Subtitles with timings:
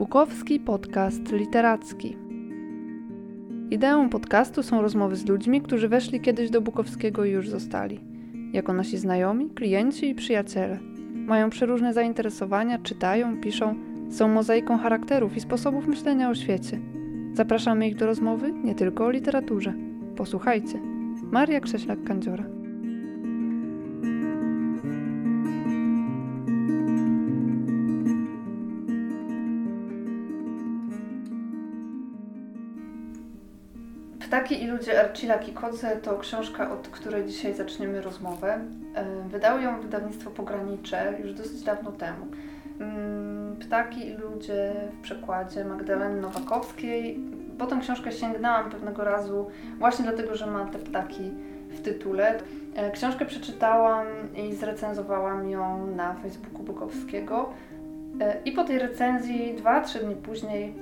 [0.00, 2.16] Bukowski Podcast Literacki.
[3.70, 8.00] Ideą podcastu są rozmowy z ludźmi, którzy weszli kiedyś do Bukowskiego i już zostali.
[8.52, 10.78] Jako nasi znajomi, klienci i przyjaciele.
[11.14, 13.74] Mają przeróżne zainteresowania, czytają, piszą,
[14.10, 16.80] są mozaiką charakterów i sposobów myślenia o świecie.
[17.34, 19.74] Zapraszamy ich do rozmowy nie tylko o literaturze.
[20.16, 20.80] Posłuchajcie.
[21.30, 22.59] Maria Krześlak-Kandziora.
[34.40, 38.60] Ptaki i ludzie Archila Kikodze to książka, od której dzisiaj zaczniemy rozmowę.
[38.94, 42.26] E, wydało ją wydawnictwo Pogranicze już dosyć dawno temu.
[42.80, 47.20] Mm, Ptaki i ludzie w przekładzie Magdaleny Nowakowskiej.
[47.58, 51.30] Po tę książkę sięgnęłam pewnego razu właśnie dlatego, że ma te ptaki
[51.70, 52.38] w tytule.
[52.74, 57.52] E, książkę przeczytałam i zrecenzowałam ją na Facebooku Bukowskiego.
[58.20, 60.74] E, I po tej recenzji, dwa, trzy dni później,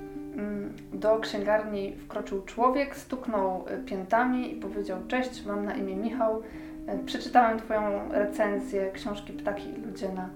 [0.92, 6.42] do księgarni wkroczył człowiek, stuknął e, piętami i powiedział: Cześć, mam na imię Michał.
[6.86, 10.28] E, przeczytałem Twoją recenzję książki Ptaki i ludzie na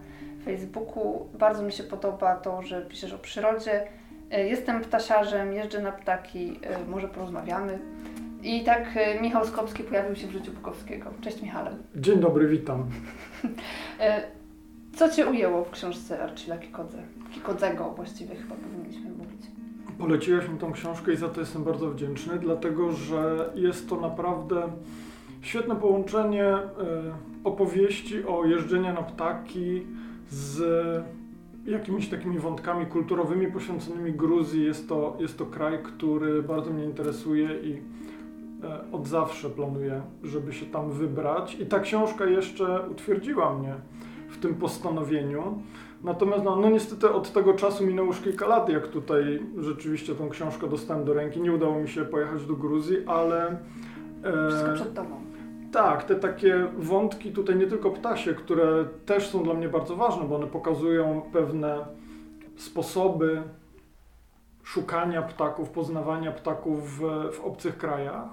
[0.44, 1.26] Facebooku.
[1.38, 3.86] Bardzo mi się podoba to, że piszesz o przyrodzie.
[4.30, 7.78] E, jestem ptasiarzem, jeżdżę na ptaki, może porozmawiamy.
[8.42, 8.84] I tak
[9.20, 11.10] Michał Skopski pojawił się w życiu Bukowskiego.
[11.20, 11.70] Cześć Michale.
[11.96, 12.84] Dzień dobry, witam.
[14.96, 16.98] Co Cię ujęło w książce Archila Kikodze?
[17.34, 19.51] Kikodzego właściwie chyba powinniśmy mówić.
[19.98, 24.72] Poleciłeś mi tą książkę i za to jestem bardzo wdzięczny, dlatego że jest to naprawdę
[25.40, 26.68] świetne połączenie e,
[27.44, 29.86] opowieści o jeżdżeniu na ptaki
[30.30, 30.62] z
[31.66, 34.64] jakimiś takimi wątkami kulturowymi poświęconymi Gruzji.
[34.64, 37.72] Jest to, jest to kraj, który bardzo mnie interesuje i
[38.64, 41.54] e, od zawsze planuję, żeby się tam wybrać.
[41.54, 43.74] I ta książka jeszcze utwierdziła mnie
[44.32, 45.62] w tym postanowieniu.
[46.04, 50.28] Natomiast no, no niestety od tego czasu minęło już kilka lat, jak tutaj rzeczywiście tą
[50.28, 51.40] książkę dostałem do ręki.
[51.40, 53.56] Nie udało mi się pojechać do Gruzji, ale...
[54.24, 55.20] E, Wszystko przed tobą.
[55.72, 60.24] Tak, te takie wątki tutaj nie tylko ptasie, które też są dla mnie bardzo ważne,
[60.24, 61.86] bo one pokazują pewne
[62.56, 63.42] sposoby
[64.62, 67.00] szukania ptaków, poznawania ptaków w,
[67.32, 68.28] w obcych krajach,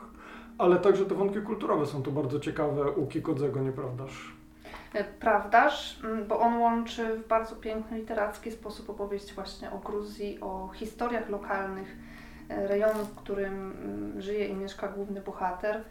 [0.58, 4.39] ale także te wątki kulturowe są tu bardzo ciekawe u Kikodzego, nieprawdaż?
[4.94, 10.70] E, prawdaż, bo on łączy w bardzo piękny literacki sposób opowieść właśnie o Gruzji, o
[10.74, 11.98] historiach lokalnych
[12.50, 13.74] e, rejonu, w którym
[14.18, 15.84] żyje i mieszka główny bohater.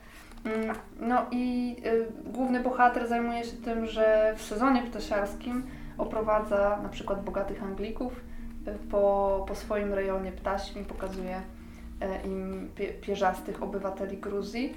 [0.45, 5.63] Mm, no i e, główny bohater zajmuje się tym, że w sezonie ptasiarskim
[5.99, 8.21] oprowadza na przykład bogatych Anglików
[8.91, 11.43] po, po swoim rejonie ptasim i pokazuje
[12.25, 12.71] im
[13.01, 14.75] pierzastych obywateli Gruzji.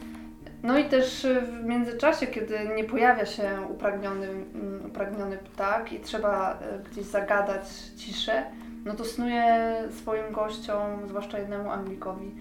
[0.64, 6.00] No i też y, w międzyczasie, kiedy nie pojawia się upragniony, mm, upragniony ptak i
[6.00, 7.64] trzeba y, gdzieś zagadać
[7.98, 8.44] ciszę,
[8.86, 12.32] no to snuje swoim gościom, zwłaszcza jednemu Anglikowi,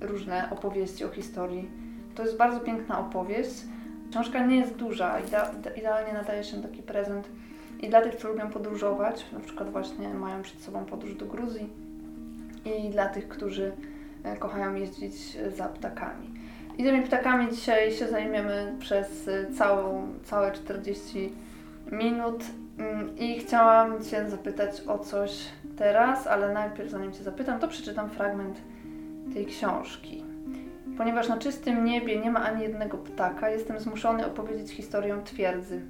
[0.00, 1.70] różne opowieści o historii.
[2.14, 3.54] To jest bardzo piękna opowieść.
[4.10, 5.18] Książka nie jest duża,
[5.76, 7.28] idealnie nadaje się taki prezent
[7.80, 11.68] i dla tych, co lubią podróżować, na przykład właśnie mają przed sobą podróż do Gruzji
[12.64, 13.72] i dla tych, którzy
[14.24, 16.35] e, kochają jeździć za ptakami.
[16.78, 21.32] I tymi ptakami dzisiaj się zajmiemy przez y, całą, całe 40
[21.92, 22.44] minut.
[22.78, 25.44] Mm, I chciałam Cię zapytać o coś
[25.76, 28.60] teraz, ale najpierw zanim Cię zapytam, to przeczytam fragment
[29.34, 30.24] tej książki.
[30.98, 35.80] Ponieważ na czystym niebie nie ma ani jednego ptaka, jestem zmuszony opowiedzieć historię twierdzy.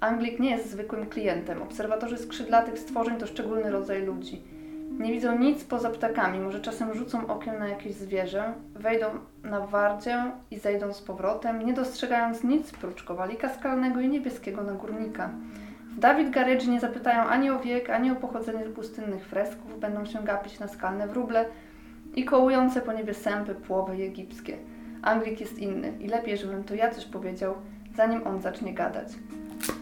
[0.00, 1.62] Anglik nie jest zwykłym klientem.
[1.62, 4.42] Obserwatorzy skrzydlatych stworzeń to szczególny rodzaj ludzi.
[4.90, 9.06] Nie widzą nic poza ptakami, może czasem rzucą okiem na jakieś zwierzę, wejdą
[9.44, 15.30] na wardzię i zejdą z powrotem, nie dostrzegając nic prócz kowalika skalnego i niebieskiego nagórnika.
[15.96, 20.24] W Dawid Garydży nie zapytają ani o wiek, ani o pochodzenie pustynnych fresków, będą się
[20.24, 21.44] gapić na skalne wróble
[22.14, 24.56] i kołujące po niebie sępy płowy egipskie.
[25.02, 27.54] Anglik jest inny i lepiej, żebym to ja coś powiedział,
[27.96, 29.08] zanim on zacznie gadać.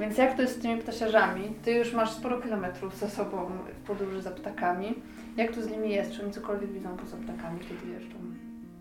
[0.01, 1.43] Więc jak to jest z tymi ptasiarzami?
[1.63, 3.51] Ty już masz sporo kilometrów za sobą
[3.83, 4.95] w podróży za ptakami.
[5.37, 6.13] Jak to z nimi jest?
[6.13, 8.17] Czy oni cokolwiek widzą poza ptakami, kiedy jeżdżą?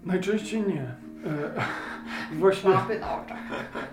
[0.05, 0.81] Najczęściej nie.
[0.81, 1.51] E,
[2.39, 2.71] właśnie...
[2.71, 3.37] Klapy na oczach.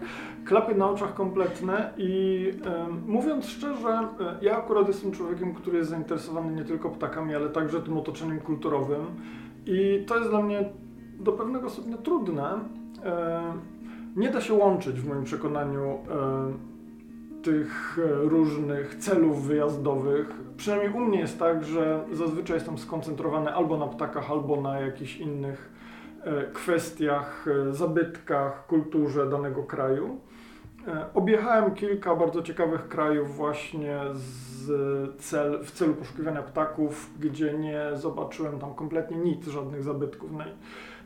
[0.48, 5.90] Klapy na oczach kompletne i e, mówiąc szczerze, e, ja akurat jestem człowiekiem, który jest
[5.90, 9.06] zainteresowany nie tylko ptakami, ale także tym otoczeniem kulturowym
[9.66, 10.64] i to jest dla mnie
[11.20, 12.58] do pewnego stopnia trudne.
[13.04, 13.42] E,
[14.16, 16.71] nie da się łączyć w moim przekonaniu e,
[17.42, 20.26] tych e, różnych celów wyjazdowych.
[20.56, 25.16] Przynajmniej u mnie jest tak, że zazwyczaj jestem skoncentrowany albo na ptakach, albo na jakichś
[25.16, 25.70] innych
[26.24, 30.20] e, kwestiach, e, zabytkach, kulturze danego kraju.
[31.14, 34.00] Objechałem kilka bardzo ciekawych krajów właśnie
[35.18, 40.52] cel, w celu poszukiwania ptaków, gdzie nie zobaczyłem tam kompletnie nic, żadnych zabytków naj,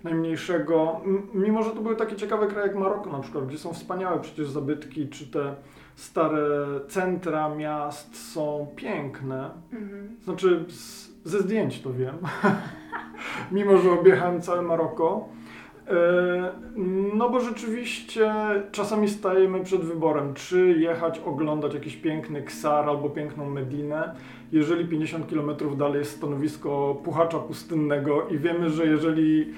[0.04, 1.00] najmniejszego.
[1.34, 4.50] Mimo, że to były takie ciekawe kraje jak Maroko na przykład, gdzie są wspaniałe przecież
[4.50, 5.54] zabytki, czy te
[5.96, 6.40] stare
[6.88, 9.50] centra miast są piękne.
[9.72, 10.16] Mhm.
[10.24, 12.16] Znaczy z, ze zdjęć to wiem.
[13.52, 15.28] Mimo, że objechałem całe Maroko.
[15.88, 16.52] E,
[17.14, 18.34] no bo rzeczywiście
[18.72, 24.14] czasami stajemy przed wyborem, czy jechać oglądać jakiś piękny ksar albo piękną Medinę,
[24.52, 29.54] jeżeli 50 km dalej jest stanowisko puchacza pustynnego i wiemy, że jeżeli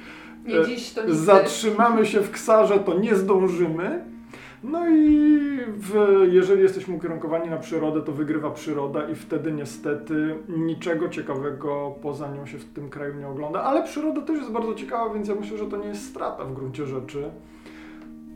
[0.67, 4.05] dziś, zatrzymamy się w ksarze, to nie zdążymy,
[4.63, 5.95] no i w,
[6.31, 12.47] jeżeli jesteśmy ukierunkowani na przyrodę, to wygrywa przyroda i wtedy niestety niczego ciekawego poza nią
[12.47, 13.63] się w tym kraju nie ogląda.
[13.63, 16.55] Ale przyroda też jest bardzo ciekawa, więc ja myślę, że to nie jest strata w
[16.55, 17.31] gruncie rzeczy.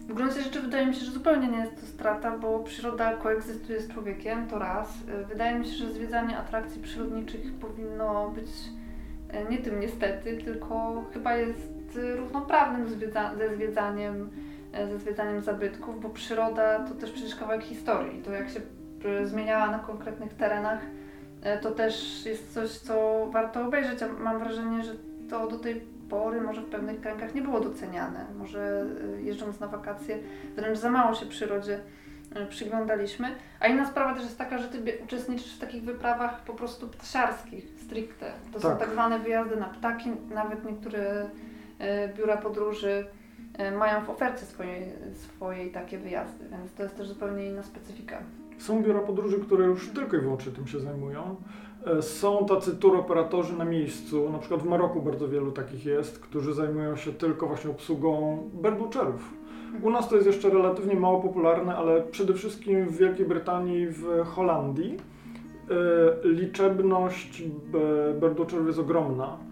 [0.09, 3.81] W gruncie rzeczy wydaje mi się, że zupełnie nie jest to strata, bo przyroda koegzystuje
[3.81, 4.99] z człowiekiem, to raz.
[5.29, 8.51] Wydaje mi się, że zwiedzanie atrakcji przyrodniczych powinno być
[9.29, 12.89] e, nie tym niestety, tylko chyba jest równoprawnym
[13.39, 18.23] ze zwiedzaniem E, ze zwiedzaniem zabytków, bo przyroda to też przecież kawałek historii.
[18.23, 18.61] To jak się
[19.05, 20.81] e, zmieniała na konkretnych terenach,
[21.43, 24.01] e, to też jest coś, co warto obejrzeć.
[24.01, 24.93] Ja mam wrażenie, że
[25.31, 25.81] to do tej
[26.11, 28.27] pory może w pewnych kręgach nie było doceniane.
[28.39, 28.87] Może
[29.23, 30.19] jeżdżąc na wakacje
[30.57, 31.81] wręcz za mało się przyrodzie
[32.49, 33.29] przyglądaliśmy.
[33.61, 37.65] A inna sprawa też jest taka, że ty uczestniczysz w takich wyprawach po prostu ptasiarskich,
[37.85, 38.33] stricte.
[38.53, 38.73] To tak.
[38.73, 41.27] są tak zwane wyjazdy na ptaki, nawet niektóre
[42.17, 43.22] biura podróży E,
[43.79, 44.85] mają w ofercie swojej,
[45.15, 48.19] swojej takie wyjazdy, więc to jest też zupełnie inna specyfika.
[48.59, 51.37] Są biura podróży, które już tylko i wyłącznie tym się zajmują.
[51.87, 56.55] E, są tacy turoperatorzy na miejscu, na przykład w Maroku bardzo wielu takich jest, którzy
[56.55, 59.35] zajmują się tylko właśnie obsługą birdwatcherów.
[59.83, 64.25] U nas to jest jeszcze relatywnie mało popularne, ale przede wszystkim w Wielkiej Brytanii, w
[64.25, 64.97] Holandii
[66.25, 67.43] e, liczebność
[68.21, 69.39] birdwatcherów jest ogromna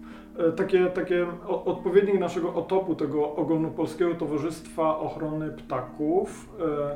[0.55, 6.95] takie, takie odpowiednik naszego otopu tego ogólnopolskiego Towarzystwa Ochrony Ptaków e,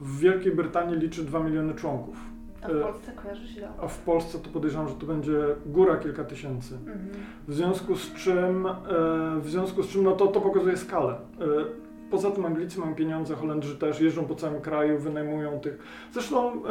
[0.00, 2.16] w Wielkiej Brytanii liczy 2 miliony członków.
[2.62, 5.96] A w e, Polsce kojarzy się A w Polsce to podejrzewam, że to będzie góra
[5.96, 6.74] kilka tysięcy.
[6.74, 7.08] Mhm.
[7.48, 8.68] W związku z czym,
[9.40, 11.14] w związku z czym no to, to pokazuje skalę.
[12.10, 15.78] Poza tym Anglicy mają pieniądze, Holendrzy też jeżdżą po całym kraju, wynajmują tych.
[16.12, 16.62] Zresztą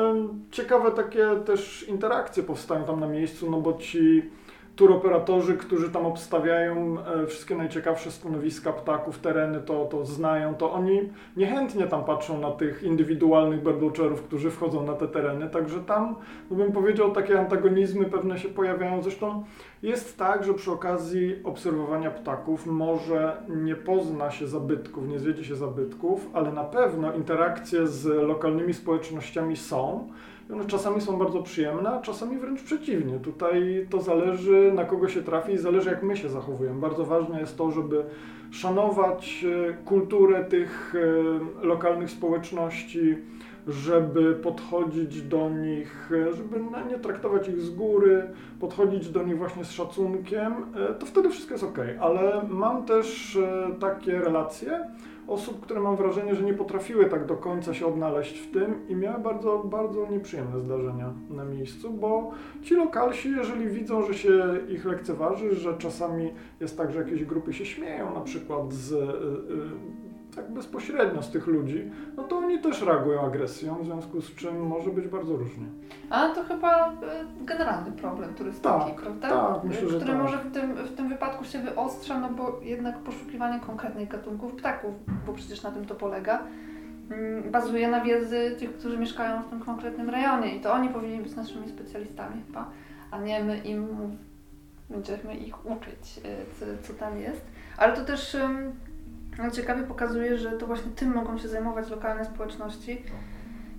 [0.51, 4.31] ciekawe takie też interakcje powstają tam na miejscu, no bo ci
[4.75, 11.10] turoperatorzy, którzy tam obstawiają e, wszystkie najciekawsze stanowiska ptaków, tereny, to, to znają, to oni
[11.38, 16.16] niechętnie tam patrzą na tych indywidualnych birdwatcherów, którzy wchodzą na te tereny, także tam,
[16.51, 19.01] no bym powiedział, takie antagonizmy pewne się pojawiają.
[19.01, 19.44] Zresztą
[19.83, 25.56] jest tak, że przy okazji obserwowania ptaków może nie pozna się zabytków, nie zwiedzie się
[25.56, 30.07] zabytków, ale na pewno interakcje z lokalnymi społecznościami są,
[30.53, 33.19] one czasami są bardzo przyjemne, a czasami wręcz przeciwnie.
[33.19, 36.81] Tutaj to zależy na kogo się trafi i zależy jak my się zachowujemy.
[36.81, 38.03] Bardzo ważne jest to, żeby
[38.51, 43.18] szanować e, kulturę tych e, lokalnych społeczności,
[43.68, 46.59] żeby podchodzić do nich, e, żeby
[46.89, 48.24] nie traktować ich z góry,
[48.59, 50.53] podchodzić do nich właśnie z szacunkiem,
[51.00, 51.80] to wtedy wszystko jest ok.
[52.00, 53.38] Ale mam też
[53.80, 54.80] takie relacje,
[55.27, 58.95] osób, które mam wrażenie, że nie potrafiły tak do końca się odnaleźć w tym i
[58.95, 64.85] miały bardzo, bardzo nieprzyjemne zdarzenia na miejscu, bo ci lokalsi, jeżeli widzą, że się ich
[64.85, 70.05] lekceważy, że czasami jest tak, że jakieś grupy się śmieją na przykład z y, y,
[70.35, 74.68] tak bezpośrednio z tych ludzi, no to oni też reagują agresją, w związku z czym
[74.68, 75.65] może być bardzo różnie.
[76.09, 76.94] A to chyba e,
[77.42, 79.30] generalny problem turystyki, tak, prawda?
[79.30, 80.21] Tak, myślę, że Który tak.
[80.21, 84.94] może w tym, w tym wypadku się wyostrza, no bo jednak poszukiwanie konkretnych gatunków ptaków,
[85.25, 86.44] bo przecież na tym to polega,
[87.11, 91.19] mm, bazuje na wiedzy tych, którzy mieszkają w tym konkretnym rejonie i to oni powinni
[91.19, 92.69] być naszymi specjalistami chyba,
[93.11, 93.87] a nie my im
[94.89, 97.45] będziemy ich uczyć, e, co, co tam jest.
[97.77, 98.37] Ale to też
[99.37, 103.04] no, ciekawie pokazuje, że to właśnie tym mogą się zajmować lokalne społeczności,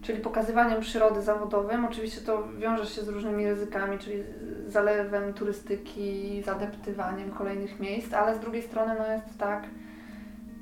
[0.03, 1.85] czyli pokazywaniem przyrody zawodowym.
[1.85, 4.23] Oczywiście to wiąże się z różnymi ryzykami, czyli
[4.69, 9.65] zalewem turystyki, zadeptywaniem kolejnych miejsc, ale z drugiej strony no jest tak,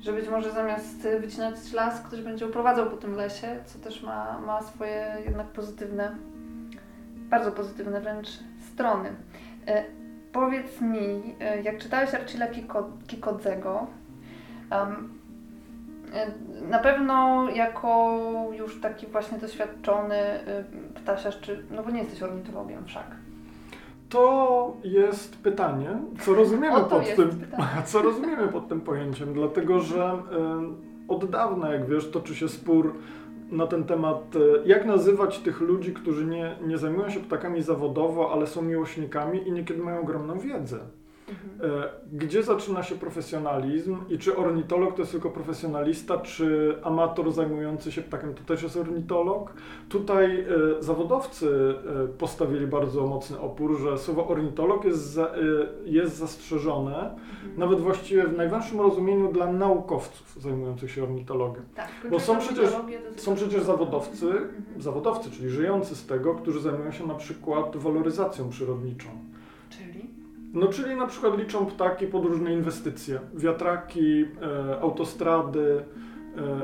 [0.01, 4.39] że być może zamiast wycinać las, ktoś będzie uprowadzał po tym lesie, co też ma,
[4.39, 6.15] ma swoje jednak pozytywne,
[7.17, 8.27] bardzo pozytywne wręcz
[8.73, 9.09] strony.
[9.67, 9.83] E,
[10.31, 12.47] powiedz mi, e, jak czytałeś Archila
[13.07, 14.04] Kikodzego, Um,
[16.69, 18.19] na pewno jako
[18.57, 23.07] już taki właśnie doświadczony y, ptasiarz, czy, no bo nie jesteś ornitologiem wszak.
[24.09, 27.29] To jest pytanie, co rozumiemy, pod tym,
[27.85, 30.17] co rozumiemy pod tym pojęciem, dlatego że
[31.07, 32.93] od dawna, jak wiesz, toczy się spór
[33.51, 38.31] na ten temat, e, jak nazywać tych ludzi, którzy nie, nie zajmują się ptakami zawodowo,
[38.31, 40.79] ale są miłośnikami i niekiedy mają ogromną wiedzę.
[41.29, 41.71] Mhm.
[41.71, 47.91] E, gdzie zaczyna się profesjonalizm i czy ornitolog to jest tylko profesjonalista, czy amator zajmujący
[47.91, 49.53] się ptakiem to też jest ornitolog?
[49.89, 50.45] Tutaj e,
[50.83, 55.19] zawodowcy e, postawili bardzo mocny opór, że słowo ornitolog jest,
[55.85, 57.57] jest zastrzeżone, mhm.
[57.57, 61.63] nawet właściwie w najwęższym rozumieniu dla naukowców zajmujących się ornitologiem.
[61.75, 62.69] Tak, Bo są przecież,
[63.15, 64.63] są przecież zawodowcy, mhm.
[64.77, 69.07] zawodowcy, czyli żyjący z tego, którzy zajmują się na przykład waloryzacją przyrodniczą.
[70.55, 75.83] No czyli na przykład liczą ptaki pod różne inwestycje, wiatraki, e, autostrady,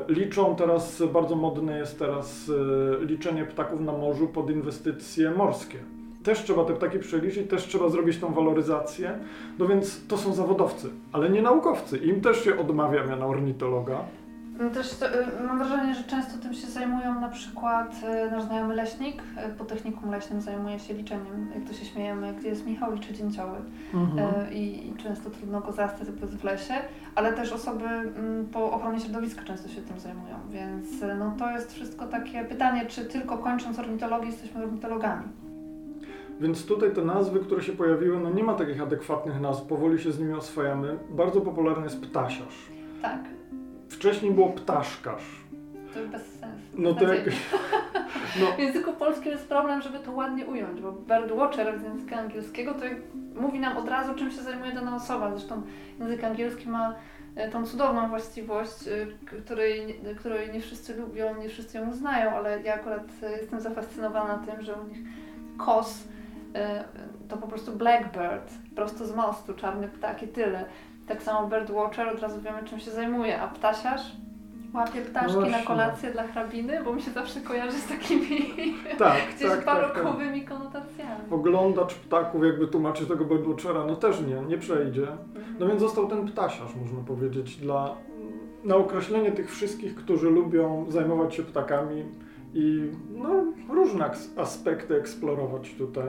[0.08, 2.50] e, liczą teraz, bardzo modne jest teraz
[3.00, 5.78] e, liczenie ptaków na morzu pod inwestycje morskie.
[6.22, 9.18] Też trzeba te ptaki przeliczyć, też trzeba zrobić tą waloryzację,
[9.58, 11.98] no więc to są zawodowcy, ale nie naukowcy.
[11.98, 14.04] Im też się odmawia miana ornitologa.
[14.62, 17.94] No też to, y, mam wrażenie, że często tym się zajmują na przykład
[18.26, 22.34] y, nasz znajomy leśnik, y, po technikum leśnym zajmuje się liczeniem, jak to się śmiejemy,
[22.34, 23.58] gdzie jest Michał liczy dzięcioły
[23.94, 24.52] mhm.
[24.52, 26.74] I, I, często trudno go zastać w lesie,
[27.14, 30.86] ale też osoby mm, po ochronie środowiska często się tym zajmują, więc
[31.18, 35.24] no to jest wszystko takie pytanie, czy tylko kończąc ornitologię jesteśmy ornitologami.
[36.40, 40.12] Więc tutaj te nazwy, które się pojawiły, no nie ma takich adekwatnych nazw, powoli się
[40.12, 40.98] z nimi oswajamy.
[41.10, 42.70] Bardzo popularny jest ptasiarz.
[43.02, 43.20] Tak.
[44.02, 45.22] Wcześniej było ptaszkarz.
[45.94, 46.66] To bez sensu.
[46.78, 47.24] No to jak...
[48.40, 48.52] no.
[48.56, 52.80] W języku polskim jest problem, żeby to ładnie ująć, bo birdwatcher z języka angielskiego to
[53.34, 55.30] mówi nam od razu, czym się zajmuje dana osoba.
[55.30, 55.62] Zresztą
[56.00, 56.94] język angielski ma
[57.36, 59.06] e, tą cudowną właściwość, e,
[59.44, 64.38] której, której nie wszyscy lubią, nie wszyscy ją znają, ale ja akurat e, jestem zafascynowana
[64.38, 64.98] tym, że u nich
[65.58, 66.04] kos
[67.28, 70.64] to po prostu blackbird, prosto z mostu, czarny ptak i tyle.
[71.06, 74.02] Tak samo birdwatcher, od razu wiemy czym się zajmuje, a ptasiarz
[74.74, 78.52] łapie ptaszki no na kolację dla hrabiny, bo mi się zawsze kojarzy z takimi
[78.98, 80.58] tak, gdzieś tak, barokowymi tak, tak.
[80.58, 81.30] konotacjami.
[81.30, 85.02] Oglądacz ptaków, jakby tłumaczy tego birdwatchera, no też nie, nie przejdzie.
[85.02, 85.56] Mhm.
[85.58, 87.94] No więc został ten ptasiarz, można powiedzieć, dla,
[88.64, 92.04] na określenie tych wszystkich, którzy lubią zajmować się ptakami
[92.54, 93.44] i no,
[93.74, 96.08] różne aspekty eksplorować tutaj.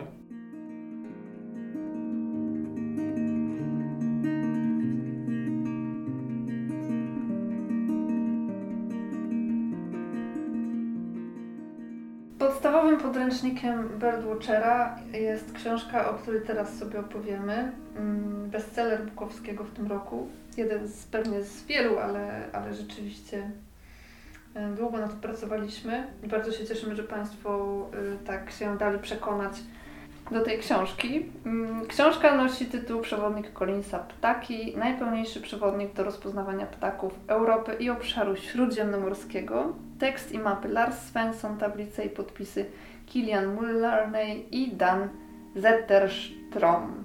[12.92, 17.72] Podręcznikiem Birdwatchera jest książka, o której teraz sobie opowiemy.
[17.98, 20.28] Mm, bestseller Bukowskiego w tym roku.
[20.58, 23.52] Jeden z pewnie z wielu, ale, ale rzeczywiście
[24.56, 26.08] e, długo na to pracowaliśmy.
[26.24, 29.54] Bardzo się cieszymy, że Państwo e, tak się dali przekonać
[30.32, 31.26] do tej książki.
[31.46, 38.36] Mm, książka nosi tytuł Przewodnik Collinsa Ptaki, najpełniejszy przewodnik do rozpoznawania ptaków Europy i obszaru
[38.36, 39.74] śródziemnomorskiego.
[40.04, 42.66] Tekst i mapy Lars Svensson, tablice i podpisy
[43.06, 45.10] Kilian Mullarney i Dan
[45.56, 47.04] Zetterstrom.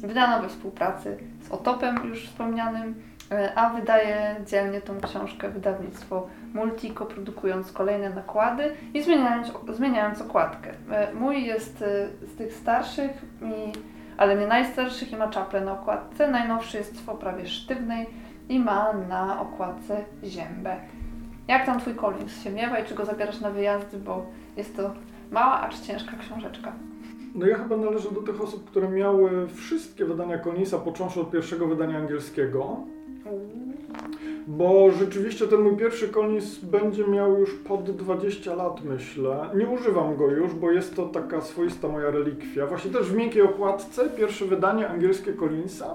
[0.00, 2.94] Wydano we współpracy z Otopem już wspomnianym,
[3.30, 10.70] e, a wydaje dzielnie tą książkę wydawnictwo Multico, produkując kolejne nakłady i zmieniając, zmieniając okładkę.
[10.90, 13.10] E, mój jest e, z tych starszych,
[13.42, 13.72] i,
[14.16, 16.28] ale nie najstarszych i ma czaple na okładce.
[16.28, 18.06] Najnowszy jest w oprawie sztywnej
[18.48, 20.76] i ma na okładce ziębę.
[21.50, 24.26] Jak tam Twój Collins się miewa i czy go zabierasz na wyjazdy, bo
[24.56, 24.90] jest to
[25.30, 26.72] mała, acz ciężka książeczka.
[27.34, 31.66] No ja chyba należę do tych osób, które miały wszystkie wydania Collinsa, począwszy od pierwszego
[31.66, 32.76] wydania angielskiego.
[34.46, 39.50] Bo rzeczywiście ten mój pierwszy Collins będzie miał już pod 20 lat, myślę.
[39.54, 42.66] Nie używam go już, bo jest to taka swoista moja relikwia.
[42.66, 45.94] Właśnie też w miękkiej okładce, pierwsze wydanie angielskie Collinsa.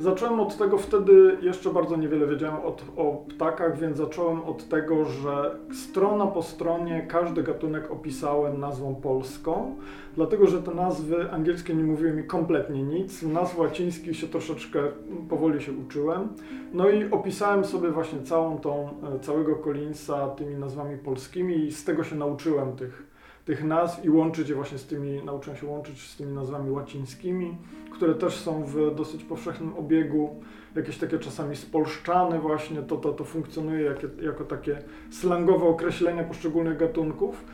[0.00, 5.04] Zacząłem od tego, wtedy jeszcze bardzo niewiele wiedziałem od, o ptakach, więc zacząłem od tego,
[5.04, 9.76] że strona po stronie każdy gatunek opisałem nazwą polską,
[10.14, 13.22] dlatego że te nazwy angielskie nie mówiły mi kompletnie nic.
[13.22, 14.82] Nazw łacińskich się troszeczkę
[15.28, 16.28] powoli się uczyłem.
[16.72, 21.84] No i opisałem sobie właśnie całą tą, e, całego Collinsa tymi nazwami polskimi i z
[21.84, 23.06] tego się nauczyłem tych,
[23.48, 27.56] tych nazw i łączyć je właśnie z tymi, nauczyłem się łączyć z tymi nazwami łacińskimi
[27.98, 30.40] które też są w dosyć powszechnym obiegu,
[30.76, 34.78] jakieś takie czasami spolszczane właśnie, to, to, to funkcjonuje jako, jako takie
[35.10, 37.44] slangowe określenia poszczególnych gatunków.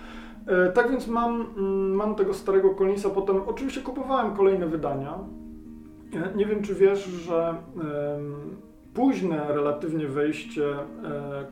[0.46, 5.18] E, tak więc mam, mm, mam tego starego Collinsa, potem oczywiście kupowałem kolejne wydania.
[6.12, 7.54] E, nie wiem, czy wiesz, że
[8.94, 10.76] późne relatywnie wejście e,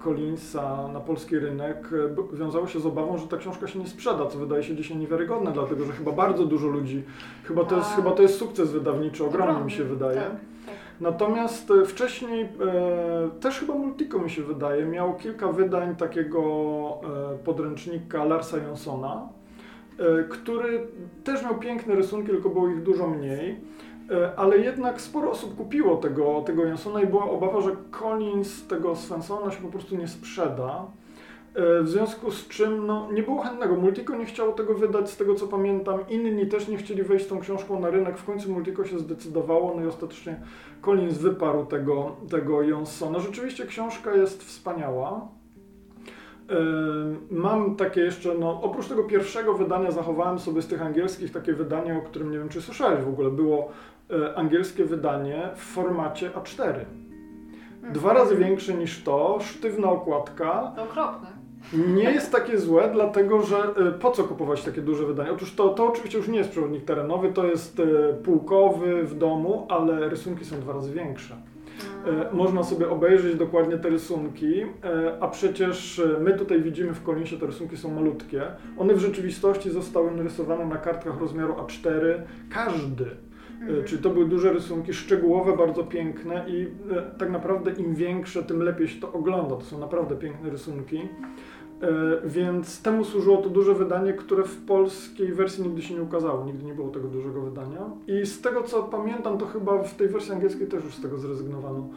[0.04, 1.88] Collinsa na polski rynek
[2.32, 4.96] e, wiązało się z obawą, że ta książka się nie sprzeda, co wydaje się dzisiaj
[4.96, 7.02] niewiarygodne, dlatego że chyba bardzo dużo ludzi,
[7.44, 10.20] chyba to jest, chyba to jest sukces wydawniczy, ogromny mi się wydaje.
[10.20, 10.30] Tak,
[10.66, 10.74] tak.
[11.00, 12.48] Natomiast e, wcześniej
[13.40, 16.40] też chyba Multico mi się wydaje, miał kilka wydań takiego
[17.44, 19.28] podręcznika Larsa Jonsona,
[20.30, 20.86] który
[21.24, 23.60] też miał piękne rysunki, tylko było ich dużo mniej.
[24.12, 28.96] E, ale jednak sporo osób kupiło tego, tego Jonsona i była obawa, że Collins tego
[28.96, 30.86] Svensona się po prostu nie sprzeda.
[31.54, 33.76] E, w związku z czym no, nie było chętnego.
[33.76, 36.00] Multico nie chciało tego wydać, z tego co pamiętam.
[36.08, 38.18] Inni też nie chcieli wejść tą książką na rynek.
[38.18, 40.40] W końcu Multico się zdecydowało, no i ostatecznie
[40.80, 43.18] Collins wyparł tego, tego Jonsona.
[43.18, 45.28] Rzeczywiście książka jest wspaniała.
[46.50, 46.54] E,
[47.30, 51.98] mam takie jeszcze, no oprócz tego pierwszego wydania zachowałem sobie z tych angielskich takie wydanie,
[51.98, 53.30] o którym nie wiem czy słyszałeś w ogóle.
[53.30, 53.68] Było
[54.36, 56.74] angielskie wydanie w formacie A4.
[57.92, 58.16] Dwa Mhm.
[58.16, 60.72] razy większe niż to, sztywna okładka.
[60.76, 61.28] To okropne.
[61.94, 65.32] Nie jest takie złe, dlatego że e, po co kupować takie duże wydanie?
[65.32, 69.66] Otóż to, to oczywiście już nie jest przewodnik terenowy, to jest e, półkowy w domu,
[69.70, 71.36] ale rysunki są dwa razy większe.
[72.06, 74.66] E, Można sobie obejrzeć dokładnie te rysunki, e,
[75.20, 78.42] a przecież e, my tutaj widzimy w Collinsie te rysunki są malutkie.
[78.78, 82.14] One w rzeczywistości zostały narysowane na kartkach rozmiaru A4,
[82.50, 83.06] każdy.
[83.68, 86.66] E, Czyli to były duże rysunki, szczegółowe, bardzo piękne i
[86.96, 89.56] e, tak naprawdę im większe, tym lepiej się to ogląda.
[89.56, 90.98] To są naprawdę piękne rysunki.
[90.98, 91.08] E,
[92.24, 96.44] Więc temu służyło to duże wydanie, które w polskiej wersji nigdy się nie ukazało.
[96.44, 97.90] Nigdy nie było tego dużego wydania.
[98.06, 101.18] I z tego co pamiętam, to chyba w tej wersji angielskiej też już z tego
[101.18, 101.88] zrezygnowano.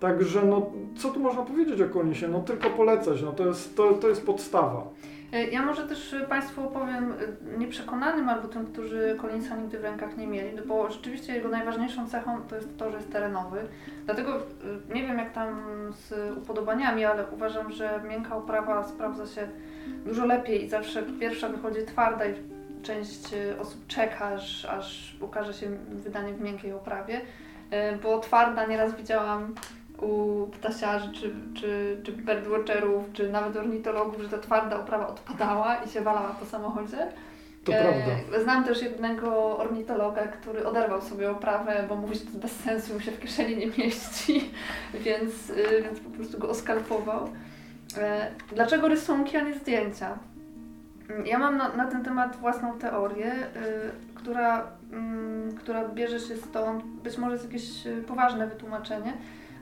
[0.00, 2.28] Także no, co tu można powiedzieć o Collinsie?
[2.28, 4.88] No tylko polecać, no to jest, to, to jest podstawa.
[5.32, 9.84] E, Ja może też e, Państwu opowiem e, nieprzekonanym albo tym, którzy Collinsa nigdy w
[9.84, 13.68] rękach nie mieli, no bo rzeczywiście jego najważniejszą cechą to jest to, że jest terenowy.
[14.04, 14.38] Dlatego
[14.94, 15.62] nie wiem jak tam
[15.92, 19.48] z upodobaniami, ale uważam, że miękka oprawa sprawdza się
[20.04, 22.34] dużo lepiej i zawsze pierwsza wychodzi twarda i
[22.82, 27.20] część osób czeka, aż, aż ukaże się wydanie w miękkiej oprawie,
[28.02, 29.54] bo twarda nieraz widziałam
[30.02, 35.88] u ptasiarzy, czy, czy, czy birdwatcherów, czy nawet ornitologów, że ta twarda oprawa odpadała i
[35.88, 37.08] się walała po samochodzie.
[37.64, 38.42] To E, prawda.
[38.42, 42.94] Znam też jednego ornitologa, który oderwał sobie oprawę, bo mówi, że to jest bez sensu,
[42.94, 44.50] mu się w kieszeni nie mieści,
[45.04, 47.28] więc, y, więc po prostu go oskalpował.
[47.98, 50.18] E, Dlaczego rysunki, a nie zdjęcia?
[51.24, 56.84] Ja mam na, na ten temat własną teorię, y, która, mm, która bierze się stąd,
[56.84, 59.12] być może jest jakieś y, poważne wytłumaczenie,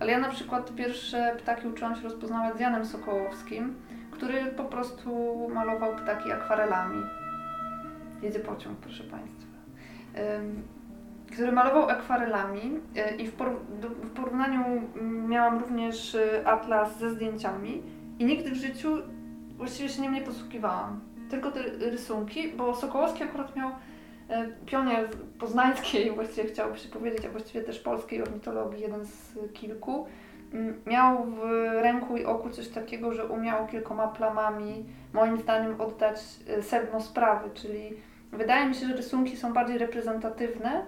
[0.01, 3.75] ale ja na przykład pierwsze ptaki uczyłam się rozpoznawać z Janem Sokołowskim,
[4.11, 5.11] który po prostu
[5.55, 7.03] malował ptaki akwarelami.
[8.23, 9.51] Jedzie pociąg, proszę Państwa.
[11.33, 13.33] Który malował akwarelami y, i w,
[14.15, 17.83] porównaniu mm, miałam również y, atlas ze zdjęciami
[18.19, 18.97] i nigdy w życiu
[19.57, 21.01] właściwie się nim nie posługiwałam.
[21.31, 23.73] Tylko te rysunki, bo Sokołowski akurat miał e,
[24.66, 30.07] pionier poznańskiej, właściwie chciałoby się powiedzieć, a właściwie też polskiej ornitologii, jeden z kilku.
[30.87, 31.40] Miał w
[31.83, 36.16] ręku i oku coś takiego, że umiał kilkoma plamami, moim zdaniem, oddać
[36.49, 37.97] e, sedno sprawy, czyli
[38.33, 40.85] wydaje mi się, że rysunki są bardziej reprezentatywne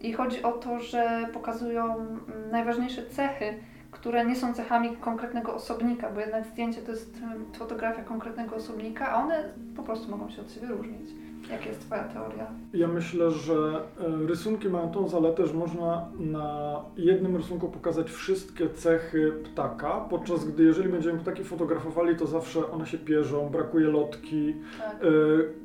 [0.00, 2.06] i chodzi o to, że pokazują
[2.50, 3.54] najważniejsze cechy,
[3.90, 7.18] które nie są cechami konkretnego osobnika, bo jednak zdjęcie to jest
[7.58, 9.44] fotografia konkretnego osobnika, a one
[9.76, 11.10] po prostu mogą się od siebie różnić.
[11.50, 12.46] Jaka jest Twoja teoria?
[12.74, 13.54] Ja myślę, że
[14.00, 20.44] e, rysunki mają tą zaletę, że można na jednym rysunku pokazać wszystkie cechy ptaka, podczas
[20.44, 24.96] gdy jeżeli będziemy ptaki fotografowali, to zawsze one się pierzą, brakuje lotki, Tak.
[25.02, 25.06] e,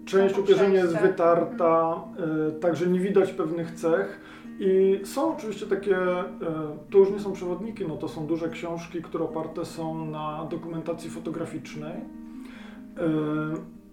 [0.06, 2.04] część Są upierzenia jest wytarta,
[2.48, 4.22] e, także nie widać pewnych cech.
[4.60, 5.98] I są oczywiście takie,
[6.92, 11.10] to już nie są przewodniki, no to są duże książki, które oparte są na dokumentacji
[11.10, 11.94] fotograficznej.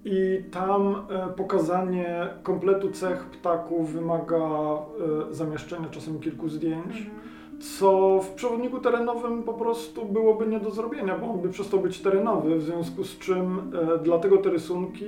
[0.05, 7.11] I tam e, pokazanie kompletu cech ptaków wymaga e, zamieszczenia czasem kilku zdjęć, Mhm.
[7.61, 12.01] co w przewodniku terenowym po prostu byłoby nie do zrobienia, bo on by przestał być
[12.01, 15.07] terenowy, w związku z czym e, dlatego te rysunki,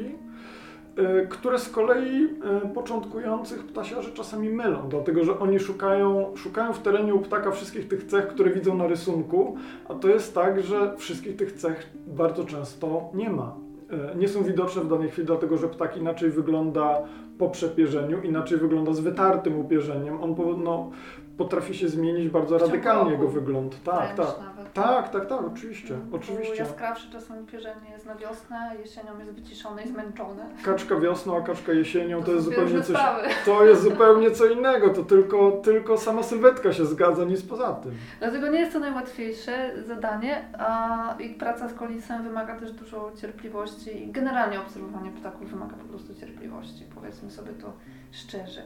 [1.28, 2.28] które z kolei
[2.74, 8.04] początkujących ptasiarzy czasami mylą, dlatego że oni szukają, szukają w terenie u ptaka wszystkich tych
[8.04, 9.56] cech, które widzą na rysunku,
[9.88, 13.54] a to jest tak, że wszystkich tych cech bardzo często nie ma.
[13.92, 17.02] E, Nie są widoczne w danej chwili, dlatego że ptak inaczej wygląda
[17.38, 20.22] po przepierzeniu, inaczej wygląda z wytartym upierzeniem.
[20.22, 20.90] On no,
[21.36, 23.82] potrafi się zmienić bardzo radykalnie jego wygląd.
[23.84, 24.49] Tak, Wręcz tak.
[24.74, 26.54] Tak, tak, tak, oczywiście, Bo oczywiście.
[26.56, 30.46] Jaskrawsze czasem upierzenie jest na wiosnę, jesienią jest wyciszone i zmęczone.
[30.64, 32.86] Kaczka wiosną, a kaczka jesienią to jest są zupełnie coś.
[32.86, 33.28] sprawy.
[33.44, 37.92] To jest zupełnie co innego, to tylko, tylko sama sylwetka się zgadza, nic poza tym.
[38.18, 44.04] Dlatego nie jest to najłatwiejsze zadanie, a i praca z kolisem wymaga też dużo cierpliwości
[44.04, 47.72] i generalnie obserwowanie ptaków wymaga po prostu cierpliwości, powiedzmy sobie to
[48.12, 48.62] szczerze.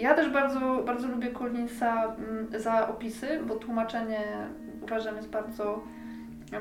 [0.00, 4.20] Ja też bardzo, bardzo lubię Collinsa mm, za opisy, bo tłumaczenie
[4.82, 5.84] uważam jest bardzo,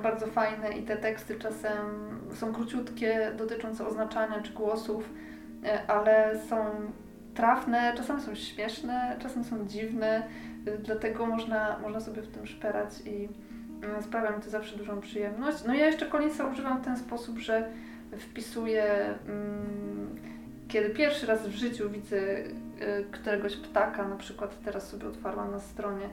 [0.04, 1.78] bardzo fajne i te teksty czasem
[2.34, 5.10] są króciutkie, dotyczące oznaczania czy głosów,
[5.65, 6.65] e, ale są
[7.36, 10.23] trafne, czasem są śmieszne, czasem są dziwne,
[10.65, 13.30] e, dlatego można, można sobie w tym szperać i
[13.84, 15.58] mm, sprawia mi to zawsze dużą przyjemność.
[15.67, 17.69] No ja jeszcze Collinsa używam w ten sposób, że
[18.17, 18.86] wpisuję,
[19.28, 20.15] mm,
[20.67, 22.17] kiedy pierwszy raz w życiu widzę
[23.12, 26.06] któregoś ptaka, na przykład teraz sobie otwarłam na stronie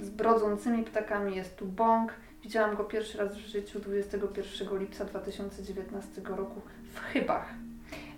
[0.00, 2.12] y, z brodzącymi ptakami, jest tu bąk.
[2.42, 6.60] Widziałam go pierwszy raz w życiu 21 lipca 2019 roku
[6.94, 7.54] w Chybach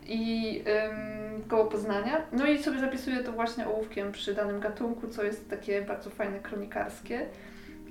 [0.09, 2.23] i ym, koło Poznania.
[2.33, 6.41] No i sobie zapisuję to właśnie ołówkiem przy danym gatunku, co jest takie bardzo fajne,
[6.41, 7.27] kronikarskie.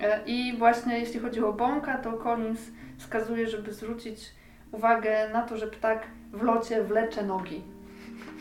[0.02, 2.60] E, I właśnie jeśli chodzi o bąka, to Collins
[2.98, 4.32] wskazuje, żeby zwrócić
[4.72, 7.62] uwagę na to, że ptak w locie wlecze nogi.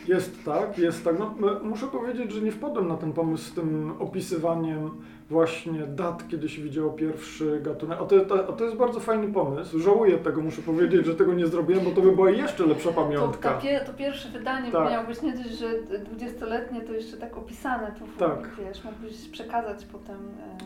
[0.07, 1.15] Jest tak, jest tak.
[1.19, 4.89] No, muszę powiedzieć, że nie wpadłem na ten pomysł z tym opisywaniem
[5.29, 7.99] właśnie dat, kiedy się widziało pierwszy gatunek.
[8.01, 9.79] A to, to, to jest bardzo fajny pomysł.
[9.79, 13.49] Żałuję tego, muszę powiedzieć, że tego nie zrobiłem, bo to by była jeszcze lepsza pamiątka.
[13.49, 14.91] To, to, to pierwsze wydanie tak.
[14.91, 18.49] miało być nie dość, że 20-letnie to jeszcze tak opisane, to tak.
[18.57, 20.15] wiesz, mógłbyś przekazać potem.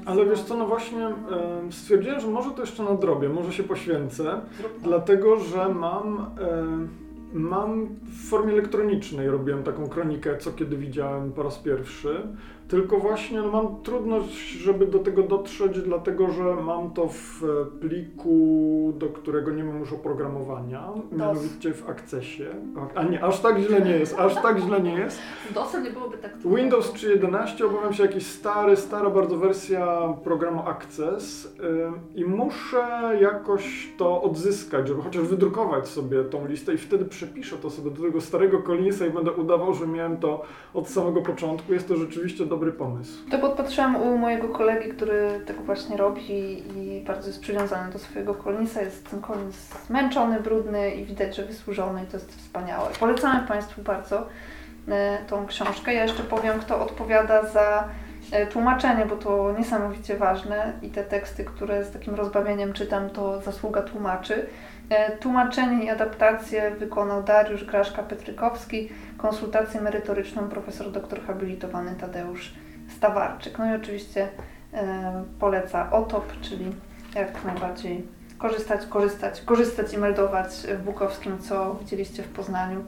[0.05, 1.13] E, Ale wiesz co, no właśnie e,
[1.71, 4.41] stwierdziłem, że może to jeszcze nadrobię, może się poświęcę,
[4.83, 6.25] dlatego, że mam...
[6.41, 12.27] E, Mam w formie elektronicznej robiłem taką kronikę, co kiedy widziałem po raz pierwszy.
[12.69, 17.43] Tylko właśnie no, mam trudność, żeby do tego dotrzeć, dlatego że mam to w
[17.81, 21.19] pliku, do którego nie mam już oprogramowania, DOS.
[21.19, 22.43] mianowicie w Accessie.
[22.95, 25.19] A nie, aż tak źle nie jest, aż tak źle nie jest.
[25.53, 26.57] DOSem nie byłoby tak trudno.
[26.57, 33.89] Windows 3.11, obawiam się jakiś stary, stara bardzo wersja programu Access yy, i muszę jakoś
[33.97, 38.21] to odzyskać, żeby chociaż wydrukować sobie tą listę i wtedy przepiszę to sobie do tego
[38.21, 40.41] starego Collinsa i będę udawał, że miałem to
[40.73, 41.73] od samego początku.
[41.73, 43.29] Jest to rzeczywiście do dobry pomysł.
[43.31, 48.35] To podpatrzyłam u mojego kolegi, który tego właśnie robi i bardzo jest przywiązany do swojego
[48.35, 48.81] Collinsa.
[48.81, 52.89] Jest ten Collins zmęczony, brudny i widać, że wysłużony i to jest wspaniałe.
[52.99, 54.27] Polecamy Państwu bardzo
[54.87, 55.93] e, tą książkę.
[55.93, 57.89] Ja jeszcze powiem, kto odpowiada za
[58.31, 63.41] e, tłumaczenie, bo to niesamowicie ważne i te teksty, które z takim rozbawieniem czytam, to
[63.41, 64.47] zasługa tłumaczy.
[64.89, 72.53] E, tłumaczenie i adaptację wykonał Dariusz Graszka-Petrykowski, konsultację merytoryczną profesor doktor habilitowany Tadeusz
[72.97, 73.59] Stawarczyk.
[73.59, 74.27] No i oczywiście
[74.73, 76.65] e, poleca OTOP, czyli
[77.15, 82.83] jak najbardziej korzystać, korzystać, korzystać i meldować w Bukowskim, co widzieliście w Poznaniu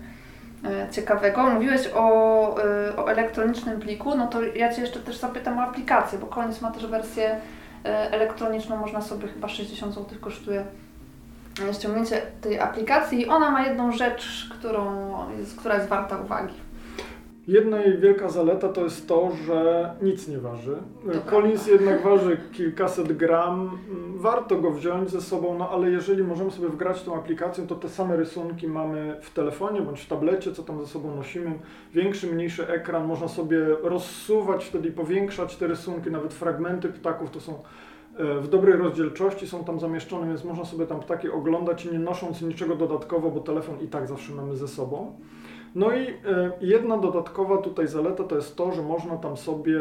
[0.66, 1.50] e, ciekawego.
[1.50, 2.04] Mówiłeś o,
[2.98, 6.72] o elektronicznym pliku, no to ja Cię jeszcze też zapytam o aplikację, bo Koniec ma
[6.72, 7.40] też wersję
[7.84, 10.66] elektroniczną, można sobie chyba 60 zł kosztuje
[11.74, 15.14] ściągnięcie tej aplikacji ona ma jedną rzecz, którą
[15.58, 16.54] która jest warta uwagi.
[17.48, 20.76] Jedna jej wielka zaleta to jest to, że nic nie waży.
[21.30, 23.78] Collins jednak waży kilkaset gram.
[24.16, 27.90] Warto go wziąć ze sobą, no ale jeżeli możemy sobie wgrać tą aplikację, to te
[27.90, 31.60] same rysunki mamy w telefonie bądź w tablecie, co tam ze sobą nosimy.
[31.94, 37.40] Większy, mniejszy ekran, można sobie rozsuwać wtedy i powiększać te rysunki, nawet fragmenty ptaków to
[37.40, 37.64] są
[38.18, 42.76] w dobrej rozdzielczości są tam zamieszczone, więc można sobie tam ptaki oglądać nie nosząc niczego
[42.76, 45.16] dodatkowo, bo telefon i tak zawsze mamy ze sobą.
[45.76, 46.12] No i e,
[46.62, 49.80] jedna dodatkowa tutaj zaleta to jest to, że można tam sobie,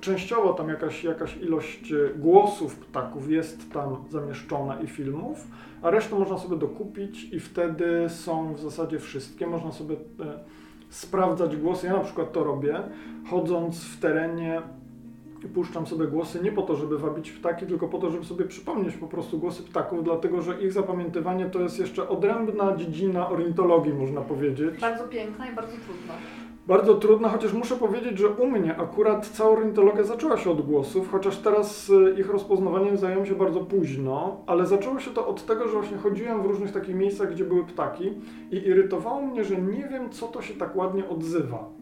[0.00, 5.46] częściowo tam jakaś, jakaś ilość głosów ptaków jest tam zamieszczona i filmów,
[5.82, 9.46] a resztę można sobie dokupić i wtedy są w zasadzie wszystkie.
[9.46, 9.98] Można sobie e,
[10.88, 11.86] sprawdzać głosy.
[11.86, 12.82] Ja na przykład to robię,
[13.30, 14.62] chodząc w terenie
[15.54, 18.96] puszczam sobie głosy nie po to, żeby wabić ptaki, tylko po to, żeby sobie przypomnieć
[18.96, 24.20] po prostu głosy ptaków, dlatego że ich zapamiętywanie to jest jeszcze odrębna dziedzina ornitologii, można
[24.20, 24.80] powiedzieć.
[24.80, 26.14] Bardzo piękna i bardzo trudna.
[26.68, 31.10] Bardzo trudna, chociaż muszę powiedzieć, że u mnie akurat cała ornitologia zaczęła się od głosów,
[31.10, 35.68] chociaż teraz y, ich rozpoznawaniem zająłem się bardzo późno, ale zaczęło się to od tego,
[35.68, 38.12] że właśnie chodziłem w różnych takich miejscach, gdzie były ptaki
[38.50, 41.77] i irytowało mnie, że nie wiem, co to się tak ładnie odzywa.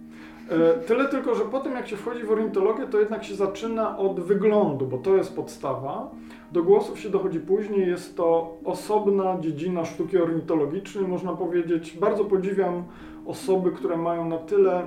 [0.50, 3.98] E, tyle tylko, że po tym jak się wchodzi w orientologię, to jednak się zaczyna
[3.98, 6.11] od wyglądu, bo to jest podstawa.
[6.52, 11.96] Do głosów się dochodzi później, jest to osobna dziedzina sztuki ornitologicznej, można powiedzieć.
[12.00, 12.85] Bardzo podziwiam
[13.26, 14.82] osoby, które mają na tyle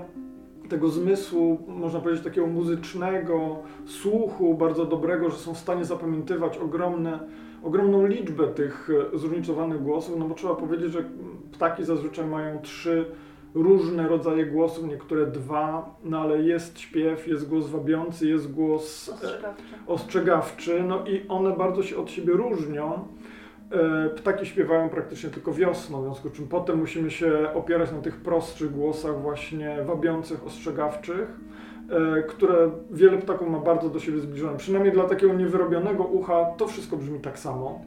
[0.70, 7.20] tego zmysłu, można powiedzieć, takiego muzycznego, słuchu bardzo dobrego, że są w stanie zapamiętywać ogromne,
[7.64, 11.04] ogromną liczbę tych e, zróżnicowanych głosów, no bo trzeba powiedzieć, że
[11.52, 13.06] ptaki zazwyczaj mają trzy
[13.54, 19.64] różne rodzaje głosów, niektóre dwa, no ale jest śpiew, jest głos wabiący, jest głos ostrzegawczy.
[19.88, 23.08] ostrzegawczy, no i one bardzo się od siebie różnią.
[23.72, 28.02] E, ptaki śpiewają praktycznie tylko wiosną, w związku z czym potem musimy się opierać na
[28.02, 31.28] tych prostszych głosach, właśnie wabiących, ostrzegawczych,
[31.90, 34.58] e, które wiele ptaków ma bardzo do siebie zbliżone.
[34.58, 37.82] Przynajmniej dla takiego niewyrobionego ucha to wszystko brzmi tak samo.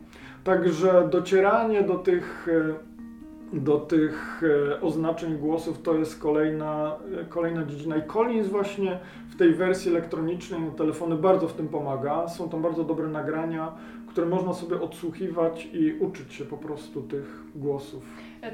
[0.44, 2.74] Także docieranie do tych, e,
[3.52, 4.42] do tych
[4.80, 6.96] oznaczeń głosów to jest kolejna,
[7.28, 7.96] kolejna dziedzina.
[7.96, 8.98] I Collins właśnie
[9.30, 12.28] w tej wersji elektronicznej na telefony bardzo w tym pomaga.
[12.28, 13.72] Są tam bardzo dobre nagrania
[14.12, 18.04] które można sobie odsłuchiwać i uczyć się po prostu tych głosów.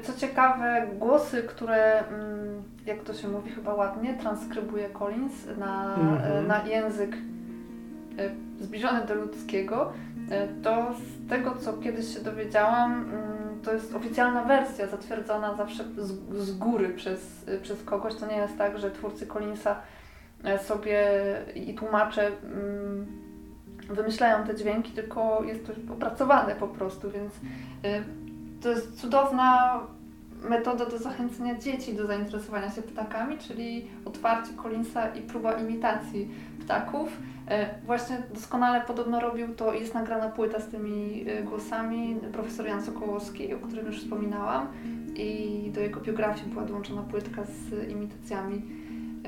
[0.03, 6.47] Co ciekawe, głosy, które, mm, jak to się mówi chyba ładnie, transkrybuje Collins na, mm-hmm.
[6.47, 7.15] na język
[8.17, 9.93] e, zbliżony do ludzkiego,
[10.31, 15.83] e, to z tego, co kiedyś się dowiedziałam, mm, to jest oficjalna wersja zatwierdzona zawsze
[15.83, 18.15] z, z góry przez, przez kogoś.
[18.15, 19.75] To nie jest tak, że twórcy Collinsa
[20.63, 21.01] sobie
[21.55, 23.07] i tłumacze mm,
[23.89, 28.03] wymyślają te dźwięki, tylko jest to opracowane po prostu, więc y,
[28.61, 29.79] to jest cudowna
[30.49, 37.09] metoda do zachęcenia dzieci do zainteresowania się ptakami, czyli otwarcie Collinsa i próba imitacji ptaków.
[37.51, 42.83] Y, właśnie doskonale podobno robił to, jest nagrana płyta z tymi y, głosami, profesor Jan
[42.83, 44.67] Sokołowski, o którym już wspominałam
[45.15, 48.61] i do jego biografii była dołączona płytka z imitacjami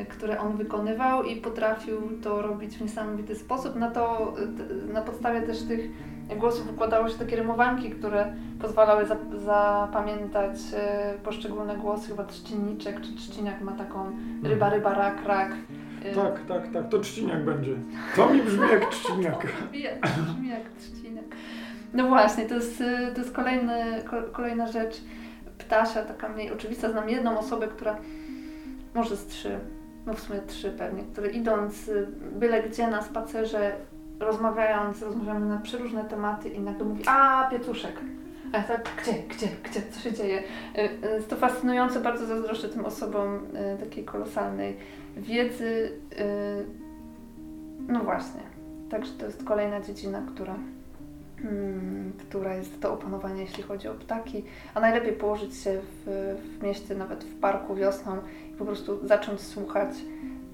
[0.10, 3.76] które on wykonywał i potrafił to robić w niesamowity sposób.
[3.76, 4.34] Na to,
[4.94, 5.92] na podstawie też tych
[6.38, 9.06] głosów układało się takie rymowanki, które pozwalały
[9.46, 14.46] zapamiętać e, poszczególne głosy, chyba trzcinniczek czy trzciniak ma taką mhm.
[14.46, 15.52] ryba, ryba, rak, rak.
[16.06, 17.76] E, tak, tak, tak, to trzciniak będzie.
[18.16, 19.48] To mi brzmi jak trzciniak.
[20.26, 21.26] brzmi jak trzciniak.
[21.94, 22.84] No właśnie, to jest,
[23.14, 25.02] to jest kolejny, kolejna rzecz
[25.58, 26.92] ptasia, taka mniej oczywista.
[26.92, 27.98] Znam jedną osobę, która
[28.94, 29.60] może z trzy
[30.06, 33.76] no w sumie trzy pewnie, które idąc y, byle gdzie na spacerze,
[34.20, 37.96] rozmawiając, rozmawiamy na przeróżne tematy i nagle mówi, a piecuszek.
[38.54, 40.44] A ja tak, gdzie, gdzie, gdzie, co się dzieje?
[40.78, 43.40] Y, y, jest to fascynujące, bardzo zazdroszczę tym osobom
[43.80, 44.78] takiej kolosalnej
[45.17, 45.91] wiedzy.
[47.88, 48.41] No właśnie,
[48.89, 50.56] także to jest kolejna dziedzina, która,
[51.43, 54.43] mm, która jest do opanowania, jeśli chodzi o ptaki,
[54.74, 58.17] a najlepiej położyć się w, w mieście, nawet w parku wiosną
[58.58, 59.89] po prostu zacząć słuchać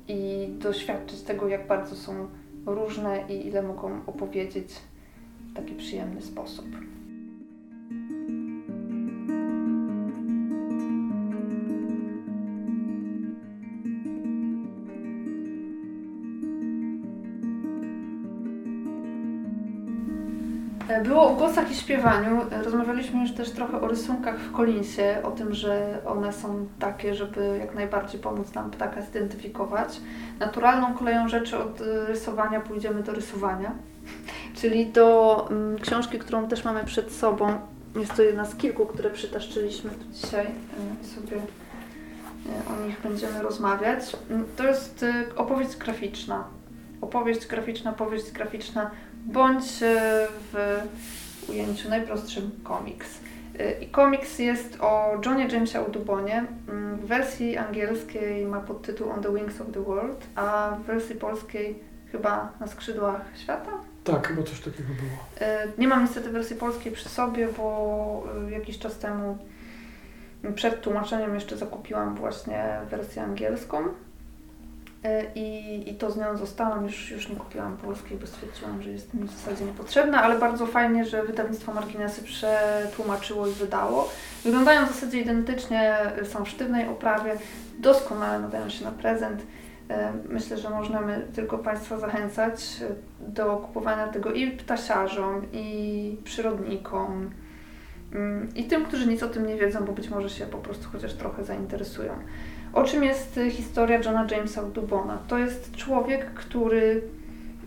[0.08, 2.28] i doświadczyć tego, jak bardzo są
[2.65, 4.74] różne i ile mogą opowiedzieć
[5.52, 6.65] w taki przyjemny sposób.
[21.18, 22.42] Było o głosach i śpiewaniu.
[22.64, 27.58] Rozmawialiśmy już też trochę o rysunkach w Collinsie, o tym, że one są takie, żeby
[27.60, 30.02] jak najbardziej pomóc nam ptaka zidentyfikować.
[30.40, 33.72] Naturalną koleją rzeczy od rysowania pójdziemy do rysowania,
[34.62, 37.60] czyli do mm, książki, którą też mamy przed sobą.
[37.96, 40.48] Jest to jedna z kilku, które przytaszczyliśmy tu dzisiaj
[41.16, 44.18] sobie y, o nich będziemy rozmawiać.
[44.30, 46.44] Mm, to jest y, opowieść graficzna.
[47.02, 48.92] Opowieść graficzna, powieść graficzna
[49.28, 53.20] bądź e, w ujęciu najprostszym komiks.
[53.60, 56.46] E, I komiks jest o Johnie Jamesie Audubonie.
[56.70, 61.16] Mm, w wersji angielskiej ma podtytuł On the Wings of the World, a w wersji
[61.16, 61.80] polskiej
[62.12, 63.72] chyba Na skrzydłach świata.
[64.04, 65.50] Tak, chyba coś takiego było.
[65.50, 69.38] E, nie mam niestety wersji polskiej przy sobie, bo jakiś czas temu
[70.56, 73.84] przed tłumaczeniem jeszcze zakupiłam właśnie wersję angielską.
[75.04, 78.90] E, i, i to z nią zostałam, już, już nie kupiłam polskiej, bo stwierdziłam, że
[78.90, 84.10] jest mi w zasadzie niepotrzebna, ale bardzo fajnie, że wydawnictwo Marginesy przetłumaczyło i wydało.
[84.44, 87.38] Wyglądają w zasadzie identycznie, są w sztywnej oprawie,
[87.80, 89.42] doskonale nadają się na prezent.
[89.90, 92.84] E, myślę, że możemy tylko Państwa zachęcać
[93.20, 97.32] do kupowania tego i ptasiarzom, i przyrodnikom,
[98.14, 100.90] mm, i tym, którzy nic o tym nie wiedzą, bo być może się po prostu
[100.92, 102.14] chociaż trochę zainteresują.
[102.74, 105.18] O czym jest historia Johna Jamesa Dubona?
[105.28, 107.02] To jest człowiek, który,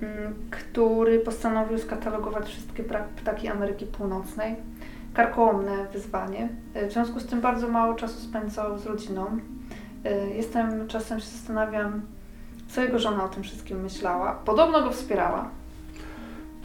[0.03, 2.85] mm, który postanowił skatalogować wszystkie
[3.17, 4.57] ptaki Ameryki Północnej.
[5.15, 6.49] Karkołomne wyzwanie.
[6.89, 9.39] W związku z tym bardzo mało czasu spędzał z rodziną.
[10.35, 12.03] Jestem, czasem się zastanawiam,
[12.69, 14.33] co jego żona o tym wszystkim myślała.
[14.33, 15.51] Podobno go wspierała,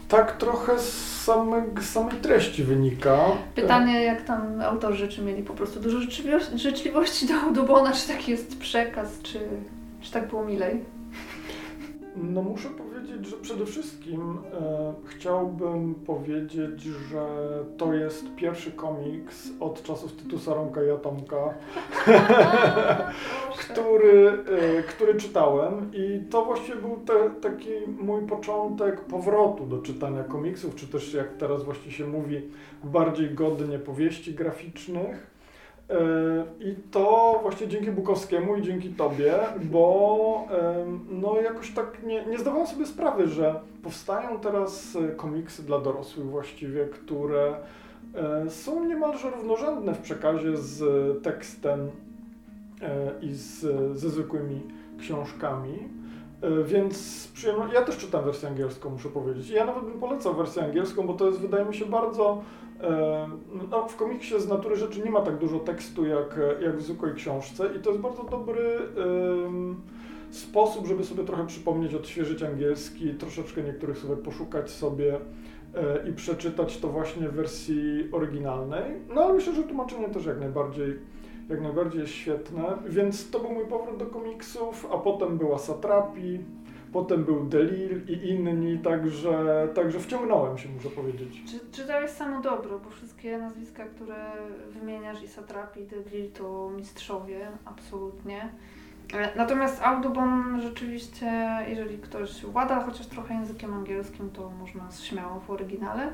[0.07, 3.17] tak trochę z samej, samej treści wynika.
[3.55, 5.97] Pytanie, jak tam autorzy rzeczy mieli po prostu dużo
[6.55, 9.39] życzliwości do Audubona, czy taki jest przekaz, czy,
[10.01, 10.83] czy tak było milej?
[12.15, 17.25] No muszę powiedzieć, powiedzieć, że przede wszystkim e, chciałbym powiedzieć, że
[17.77, 21.53] to jest pierwszy komiks od czasów Tytusa Romka i Atomka,
[23.63, 27.69] który, e, który czytałem i to właściwie był te, taki
[28.01, 32.41] mój początek powrotu do czytania komiksów, czy też jak teraz właśnie się mówi,
[32.83, 35.35] bardziej godnie powieści graficznych.
[35.89, 35.95] E,
[36.60, 40.48] I to właśnie dzięki Bukowskiemu i dzięki Tobie, bo
[41.10, 46.26] no jakoś tak nie, nie zdawałem sobie sprawy, że powstają teraz e, komiksy dla dorosłych
[46.26, 47.58] właściwie, które
[48.15, 50.84] e, są niemalże równorzędne w przekazie z
[51.24, 51.91] tekstem
[53.21, 53.62] i z,
[54.00, 54.62] ze zwykłymi
[55.00, 55.89] książkami.
[56.65, 59.50] Więc przyjemno, ja też czytam wersję angielską, muszę powiedzieć.
[59.50, 62.41] Ja nawet bym polecał wersję angielską, bo to jest, wydaje mi się, bardzo
[63.71, 67.13] no, w komiksie z natury rzeczy nie ma tak dużo tekstu jak, jak w zwykłej
[67.13, 69.81] książce i to jest bardzo dobry um,
[70.29, 76.77] sposób, żeby sobie trochę przypomnieć, odświeżyć angielski, troszeczkę niektórych słów poszukać sobie e, i przeczytać
[76.77, 78.95] to właśnie w wersji oryginalnej.
[79.15, 80.99] No ale myślę, że tłumaczenie też jak najbardziej,
[81.49, 86.39] jak najbardziej jest świetne, więc to był mój powrót do komiksów, a potem była Satrapi,
[86.95, 91.43] potem był Delir i inni, także, także wciągnąłem się, muszę powiedzieć.
[91.47, 94.15] Czy, czytałeś samo dobro, bo wszystkie nazwiska, które
[94.69, 98.49] wymieniasz i Satrapi, i Delir to mistrzowie, absolutnie.
[99.13, 105.49] E, natomiast Audubon rzeczywiście, jeżeli ktoś włada chociaż trochę językiem angielskim, to można śmiało w
[105.49, 106.13] oryginale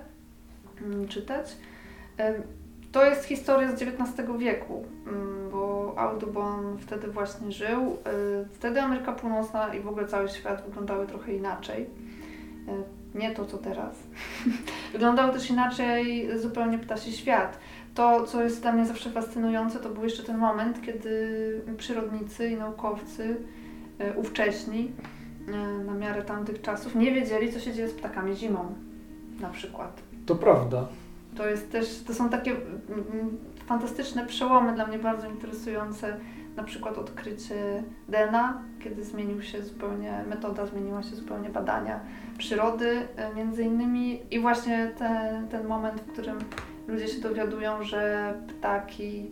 [0.82, 1.58] mm, czytać.
[2.92, 7.98] To jest historia z XIX wieku, mm, bo Audubon wtedy właśnie żył.
[8.44, 11.82] Y, wtedy Ameryka Północna i w ogóle cały świat wyglądały trochę inaczej.
[11.84, 13.96] Y, nie to, co teraz.
[14.94, 17.60] Wyglądał też inaczej zupełnie ptasi świat.
[17.96, 22.56] To, co jest dla mnie zawsze fascynujące, to był jeszcze ten moment, kiedy przyrodnicy i
[22.56, 23.38] naukowcy
[24.02, 24.92] y, ówcześni,
[25.86, 28.76] na miarę tamtych czasów, nie wiedzieli, co się dzieje z ptakami zimą,
[29.40, 30.02] na przykład.
[30.26, 30.88] To prawda.
[31.36, 36.18] To jest też, to są takie mm, mm, fantastyczne przełomy dla mnie bardzo interesujące.
[36.56, 42.00] Na przykład odkrycie DNA, kiedy zmienił się zupełnie, metoda zmieniła się zupełnie badania
[42.38, 46.38] przyrody e, między innymi i właśnie ten, ten moment, w którym
[46.88, 49.32] ludzie się dowiadują, że ptaki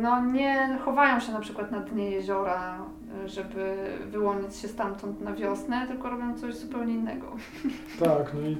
[0.00, 2.78] no nie chowają się na przykład na dnie jeziora,
[3.24, 3.76] e, żeby
[4.06, 7.26] wyłonić się stamtąd na wiosnę, tylko robią coś zupełnie innego.
[8.00, 8.56] Tak, no i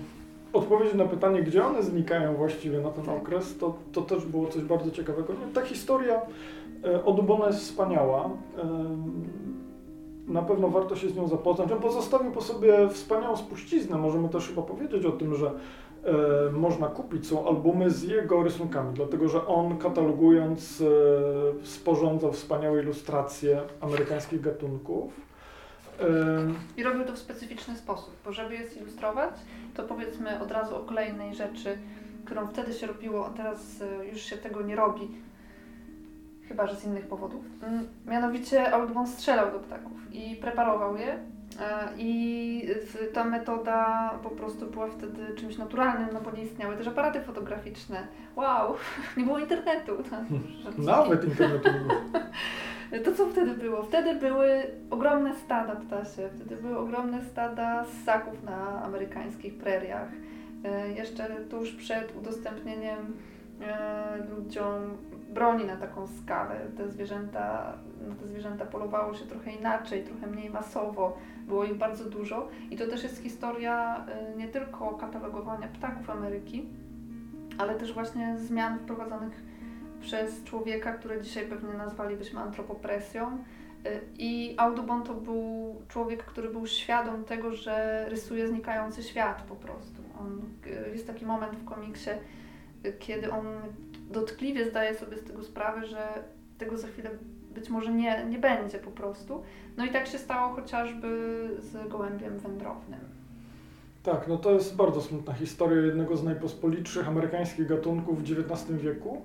[0.57, 3.17] odpowiedź na pytanie, gdzie one znikają właściwie na ten tak.
[3.17, 5.33] okres, to, to też było coś bardzo ciekawego.
[5.55, 6.21] Ta historia
[6.85, 8.31] e, od Ubona jest wspaniała.
[8.59, 8.87] E,
[10.33, 11.73] na pewno warto się z nią zapoznać.
[11.73, 13.99] On pozostawił po sobie wspaniałą spuściznę.
[13.99, 15.51] Możemy też chyba powiedzieć o tym, że
[16.05, 20.83] e, można kupić są albumy z jego rysunkami, dlatego że on katalogując
[21.63, 25.26] sporządzał wspaniałe ilustracje amerykańskich gatunków.
[26.77, 29.35] I robił to w specyficzny sposób, bo żeby je zilustrować,
[29.75, 31.79] to powiedzmy od razu o kolejnej rzeczy,
[32.25, 35.09] którą wtedy się robiło, a teraz e, już się tego nie robi,
[36.49, 37.45] chyba że z innych powodów.
[37.63, 41.19] Mm, mianowicie Audubon strzelał do ptaków i preparował je.
[41.99, 42.69] I
[43.13, 48.07] ta metoda po prostu była wtedy czymś naturalnym, no bo nie istniały też aparaty fotograficzne.
[48.37, 48.75] Wow,
[49.17, 49.93] nie było internetu.
[50.79, 51.95] Nawet internetu nie było.
[53.05, 53.83] To co wtedy było?
[53.83, 60.09] Wtedy były ogromne stada ptasie, wtedy były ogromne stada ssaków na amerykańskich preriach.
[60.65, 63.17] E, jeszcze tuż przed udostępnieniem
[63.61, 64.97] e, ludziom
[65.29, 66.61] broni na taką skalę.
[66.77, 67.73] Te zwierzęta,
[68.09, 72.49] na te zwierzęta polowało się trochę inaczej, trochę mniej masowo, było ich bardzo dużo.
[72.71, 76.69] I to też jest historia e, nie tylko katalogowania ptaków Ameryki,
[77.59, 79.56] ale też właśnie zmian wprowadzonych
[80.07, 83.39] przez człowieka, które dzisiaj pewnie nazwalibyśmy antropopresją.
[83.87, 89.57] Y, I Audubon to był człowiek, który był świadom tego, że rysuje znikający świat po
[89.57, 90.03] prostu.
[90.21, 92.11] On, y, jest taki moment w komiksie,
[92.87, 93.47] y, kiedy on
[94.11, 96.09] dotkliwie zdaje sobie z tego sprawę, że
[96.59, 97.11] tego za chwilę
[97.55, 99.43] być może nie, nie będzie po prostu.
[99.77, 101.09] No i tak się stało chociażby
[101.61, 103.01] z gołębiem wędrownym.
[104.03, 109.23] Tak, no to jest bardzo smutna historia jednego z najpospolitszych amerykańskich gatunków w XIX wieku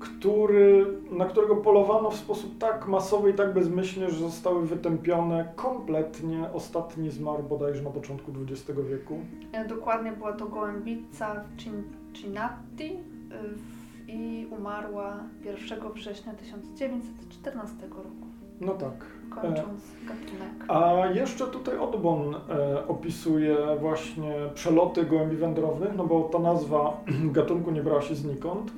[0.00, 6.50] który, na którego polowano w sposób tak masowy i tak bezmyślnie, że zostały wytępione kompletnie.
[6.52, 9.18] Ostatni zmarł bodajże na początku XX wieku.
[9.52, 12.98] E, dokładnie była to gołębica Cincinnati
[14.08, 18.26] i umarła 1 września 1914 roku.
[18.60, 19.06] No tak.
[19.30, 20.68] Kończąc gatunek.
[20.68, 27.00] A jeszcze tutaj Odbon e, opisuje właśnie przeloty gołębi wędrownych, no bo ta nazwa
[27.32, 28.72] gatunku nie brała się znikąd.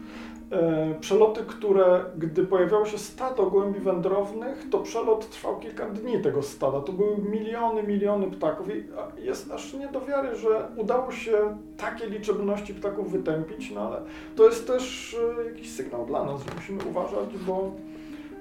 [0.52, 6.42] E, przeloty, które gdy pojawiało się stado gołębi wędrownych, to przelot trwał kilka dni tego
[6.42, 6.80] stada.
[6.80, 8.84] To były miliony, miliony ptaków i
[9.24, 14.02] jest aż nie do wiary, że udało się takie liczebności ptaków wytępić, no ale
[14.36, 17.70] to jest też e, jakiś sygnał dla nas, że musimy uważać, bo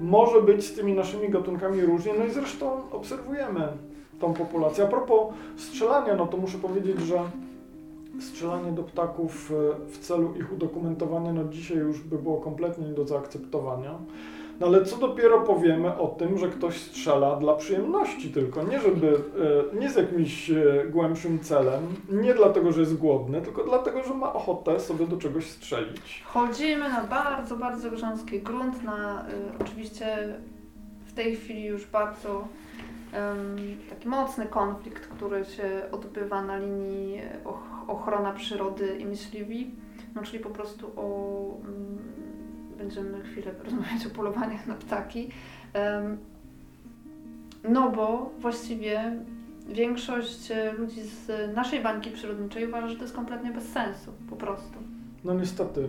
[0.02, 3.68] może być z tymi naszymi gatunkami różnie, no i zresztą obserwujemy
[4.20, 4.84] tą populację.
[4.84, 7.20] A propos strzelania, no to muszę powiedzieć, że
[8.22, 12.94] strzelanie do ptaków e, w celu ich udokumentowania, no dzisiaj już by było kompletnie nie
[12.94, 14.00] do zaakceptowania.
[14.60, 19.24] No ale co dopiero powiemy o tym, że ktoś strzela dla przyjemności tylko, nie żeby,
[19.74, 24.14] e, nie z jakimś e, głębszym celem, nie dlatego, że jest głodny, tylko dlatego, że
[24.14, 26.24] ma ochotę sobie do czegoś strzelić.
[26.26, 30.36] Chodzimy na bardzo, bardzo grząski grunt, na y, oczywiście
[31.06, 32.48] w tej chwili już bardzo
[33.90, 37.22] taki mocny konflikt, który się odbywa na linii
[37.92, 39.72] ochrona przyrody i myśliwi,
[40.16, 41.58] no czyli po prostu o,
[42.78, 45.30] będziemy chwilę rozmawiać o polowaniach na ptaki,
[47.70, 49.16] no bo właściwie
[49.68, 54.80] większość ludzi z naszej bańki przyrodniczej uważa, że to jest kompletnie bez sensu, po prostu.
[55.24, 55.88] No niestety,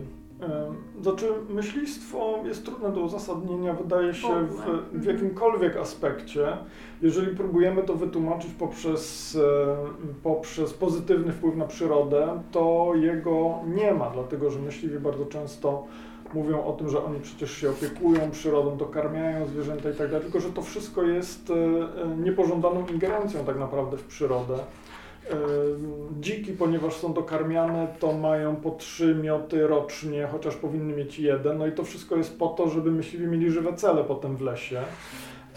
[1.01, 6.57] znaczy, myślistwo jest trudne do uzasadnienia, wydaje się, w, w jakimkolwiek aspekcie.
[7.01, 9.37] Jeżeli próbujemy to wytłumaczyć poprzez,
[10.23, 15.87] poprzez pozytywny wpływ na przyrodę, to jego nie ma, dlatego że myśliwi bardzo często
[16.33, 20.39] mówią o tym, że oni przecież się opiekują przyrodą, dokarmiają zwierzęta i tak dalej, tylko
[20.39, 24.55] że to wszystko jest e, e, niepożądaną ingerencją tak naprawdę w przyrodę.
[26.19, 31.57] Dziki, ponieważ są dokarmiane, to mają po trzy mioty rocznie, chociaż powinny mieć jeden.
[31.57, 34.81] No i to wszystko jest po to, żeby myśliwi mieli żywe cele potem w lesie.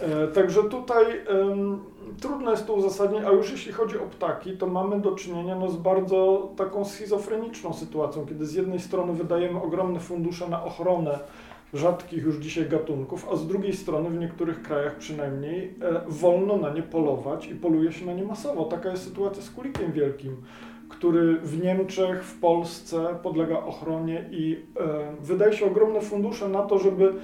[0.01, 1.81] E, także tutaj um,
[2.21, 5.71] trudno jest to uzasadnić, a już jeśli chodzi o ptaki, to mamy do czynienia no,
[5.71, 11.19] z bardzo taką schizofreniczną sytuacją, kiedy z jednej strony wydajemy ogromne fundusze na ochronę
[11.75, 16.71] rzadkich już dzisiaj gatunków, a z drugiej strony w niektórych krajach przynajmniej e, wolno na
[16.71, 18.65] nie polować i poluje się na nie masowo.
[18.65, 20.37] Taka jest sytuacja z kulikiem wielkim,
[20.89, 26.79] który w Niemczech, w Polsce podlega ochronie i e, wydaje się ogromne fundusze na to,
[26.79, 27.15] żeby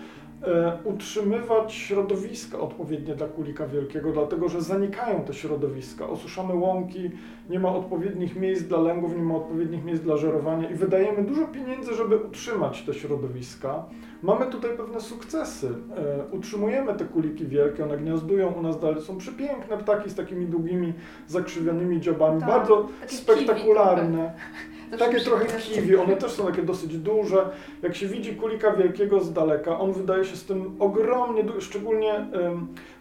[0.43, 6.09] e, utrzymywać środowiska odpowiednie dla kulika wielkiego, dlatego że zanikają te środowiska.
[6.09, 7.11] Osuszamy łąki,
[7.51, 11.47] nie ma odpowiednich miejsc dla lęgów, nie ma odpowiednich miejsc dla żerowania i wydajemy dużo
[11.47, 13.85] pieniędzy, żeby utrzymać te środowiska.
[14.23, 15.69] Mamy tutaj pewne sukcesy.
[15.97, 19.03] E, utrzymujemy te kuliki wielkie, one gniazdują u nas dalej.
[19.03, 20.93] Są przepiękne ptaki z takimi długimi,
[21.29, 24.33] zakrzywionymi dziobami, tak, bardzo spektakularne.
[24.99, 27.51] Takie trochę kiwi, one też są takie dosyć duże.
[27.83, 32.27] Jak się widzi kulika wielkiego z daleka, on wydaje się z tym ogromnie, szczególnie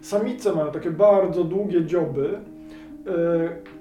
[0.01, 2.39] samice mają takie bardzo długie dzioby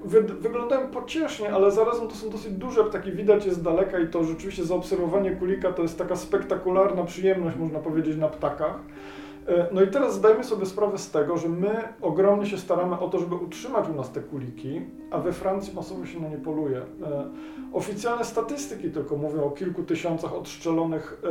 [0.04, 4.08] wy, wyglądają pociesznie, ale zarazem to są dosyć duże ptaki, widać je z daleka i
[4.08, 8.78] to rzeczywiście zaobserwowanie kulika to jest taka spektakularna przyjemność, można powiedzieć, na ptakach.
[9.51, 11.70] E, no i teraz zdajmy sobie sprawę z tego, że my
[12.03, 14.80] ogromnie się staramy o to, żeby utrzymać u nas te kuliki,
[15.11, 16.78] a we Francji masowo się na nie poluje.
[16.78, 16.84] E,
[17.72, 21.22] oficjalne statystyki tylko mówią o kilku tysiącach odstrzelonych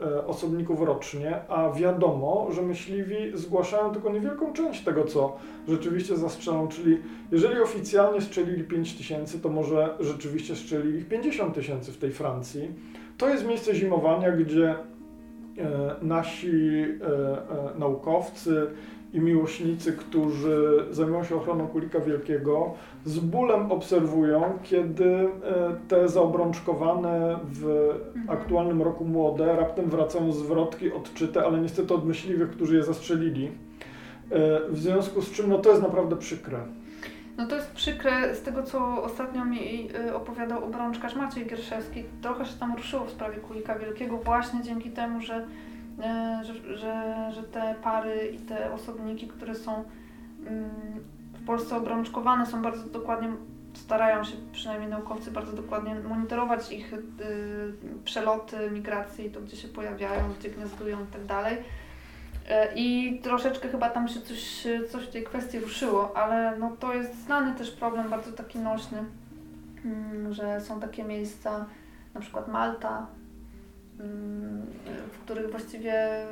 [0.00, 5.36] e, osobników rocznie, a wiadomo, że myśliwi zgłaszają tylko niewielką część tego, co
[5.68, 6.98] rzeczywiście zastrzelą, czyli
[7.32, 12.70] jeżeli oficjalnie strzelili 5 tysięcy, to może rzeczywiście strzelili ich 50 tysięcy w tej Francji.
[13.18, 14.74] To jest miejsce zimowania, gdzie
[16.02, 18.66] nasi e, e, naukowcy
[19.12, 25.28] i miłośnicy, którzy zajmują się ochroną kulika wielkiego, z bólem obserwują, kiedy
[25.88, 27.64] te zaobrączkowane w
[28.16, 28.30] mhm.
[28.30, 33.50] aktualnym roku młode raptem wracają zwrotki odczyte, ale niestety od myśliwych, którzy je zastrzelili.
[34.68, 36.58] W związku z czym no, to jest naprawdę przykre.
[37.36, 42.46] No to jest przykre, z tego co ostatnio mi y, opowiadał obrączkarz Maciej Gierszewski, trochę
[42.46, 45.46] się tam ruszyło w sprawie Kulika Wielkiego właśnie dzięki temu, że,
[46.40, 49.84] y, że, że, że te pary i te osobniki, które są
[50.46, 50.70] mm,
[51.32, 53.28] w Polsce obrączkowane są bardzo dokładnie,
[53.74, 57.02] starają się przynajmniej naukowcy bardzo dokładnie monitorować ich y,
[58.04, 61.26] przeloty, migracje i to gdzie się pojawiają, gdzie gniazdują i tak
[62.74, 67.24] I troszeczkę chyba tam się coś, coś w tej kwestii ruszyło, ale no to jest
[67.24, 69.04] znany też problem, bardzo taki nośny,
[69.84, 71.66] mm, że są takie miejsca,
[72.14, 73.06] na przykład Malta,
[74.00, 74.66] mm,
[75.12, 76.26] w których właściwie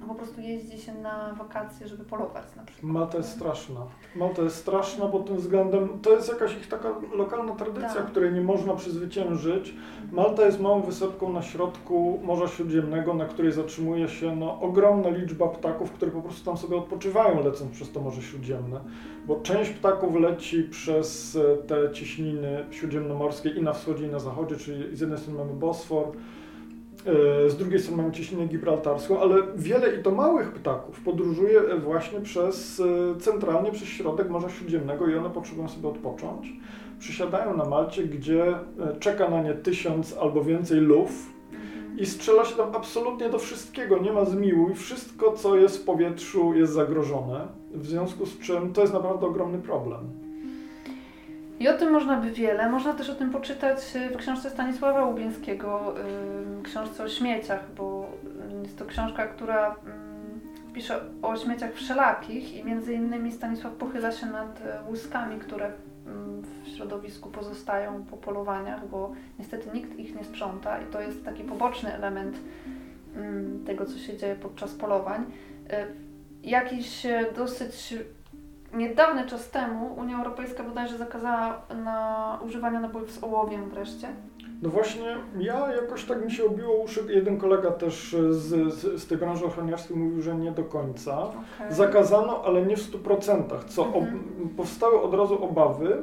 [0.00, 2.92] no po prostu jeździ się na wakacje, żeby polować na przykład.
[2.92, 3.80] Malta jest straszna.
[4.16, 8.06] Malta jest straszna pod tym względem, to jest jakaś ich taka lokalna tradycja, tak.
[8.06, 9.74] której nie można przezwyciężyć.
[10.12, 15.48] Malta jest małą wysepką na środku Morza Śródziemnego, na której zatrzymuje się no, ogromna liczba
[15.48, 18.80] ptaków, które po prostu tam sobie odpoczywają lecąc przez to Morze Śródziemne.
[19.26, 24.56] Bo część ptaków leci przez e, te cieśniny śródziemnomorskie i na wschodzie i na zachodzie,
[24.56, 26.12] czyli z jednej strony mamy Bosfor,
[27.48, 32.82] z drugiej strony mamy cieśninę gibraltarską, ale wiele i to małych ptaków podróżuje właśnie przez,
[33.20, 36.52] centralnie przez środek Morza Śródziemnego i one potrzebują sobie odpocząć.
[36.98, 38.54] Przysiadają na Malcie, gdzie
[39.00, 41.10] czeka na nie tysiąc albo więcej lów,
[41.98, 46.54] i strzela się tam absolutnie do wszystkiego, nie ma zmiłuj, wszystko co jest w powietrzu
[46.54, 50.27] jest zagrożone, w związku z czym to jest naprawdę ogromny problem.
[51.60, 52.70] I o tym można by wiele.
[52.70, 53.78] Można też o tym poczytać
[54.14, 55.94] w książce Stanisława Łubieńskiego,
[56.62, 58.10] książce o śmieciach, bo
[58.62, 59.76] jest to książka, która
[60.72, 65.72] pisze o śmieciach wszelakich i między innymi Stanisław pochyla się nad łuskami, które
[66.64, 71.44] w środowisku pozostają po polowaniach, bo niestety nikt ich nie sprząta i to jest taki
[71.44, 72.36] poboczny element
[73.16, 75.24] mm, tego, co się dzieje podczas polowań.
[76.42, 77.06] Jakiś
[77.36, 77.94] dosyć
[78.74, 84.08] niedawny czas temu Unia Europejska bodajże zakazała na używania nabojów z ołowiem wreszcie.
[84.62, 87.00] No właśnie, ja jakoś tak mi się obiło uszy.
[87.08, 91.22] Jeden kolega też z, z, z tej branży ochroniarskiej mówił, że nie do końca.
[91.22, 91.74] Okay.
[91.74, 94.20] Zakazano, ale nie w 100%, co mhm.
[94.56, 96.02] powstały od razu obawy,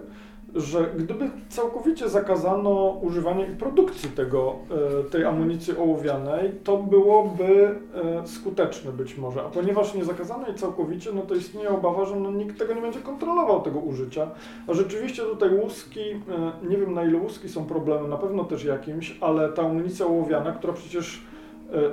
[0.55, 4.55] że gdyby całkowicie zakazano używania i produkcji tego,
[5.01, 9.41] e, tej amunicji ołowianej, to byłoby e, skuteczne być może.
[9.41, 12.81] A ponieważ nie zakazano jej całkowicie, no to istnieje obawa, że no nikt tego nie
[12.81, 14.27] będzie kontrolował, tego użycia.
[14.67, 18.63] A rzeczywiście tutaj łuski, e, nie wiem na ile łuski są problemem, na pewno też
[18.63, 21.21] jakimś, ale ta amunicja ołowiana, która przecież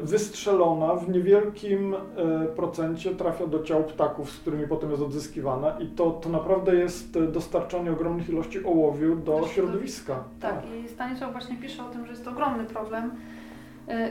[0.03, 1.99] wystrzelona w niewielkim e,
[2.47, 7.16] procencie trafia do ciał ptaków, z którymi potem jest odzyskiwana i to, to naprawdę jest
[7.16, 10.25] e, dostarczanie ogromnych ilości ołowiu do środowiska.
[10.41, 13.11] Tak, tak, i Stanisław właśnie pisze o tym, że jest to ogromny problem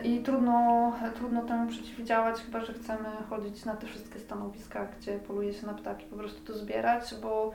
[0.04, 5.54] i trudno, trudno temu przeciwdziałać, chyba że chcemy chodzić na te wszystkie stanowiska, gdzie poluje
[5.54, 7.52] się na ptaki, po prostu to zbierać, bo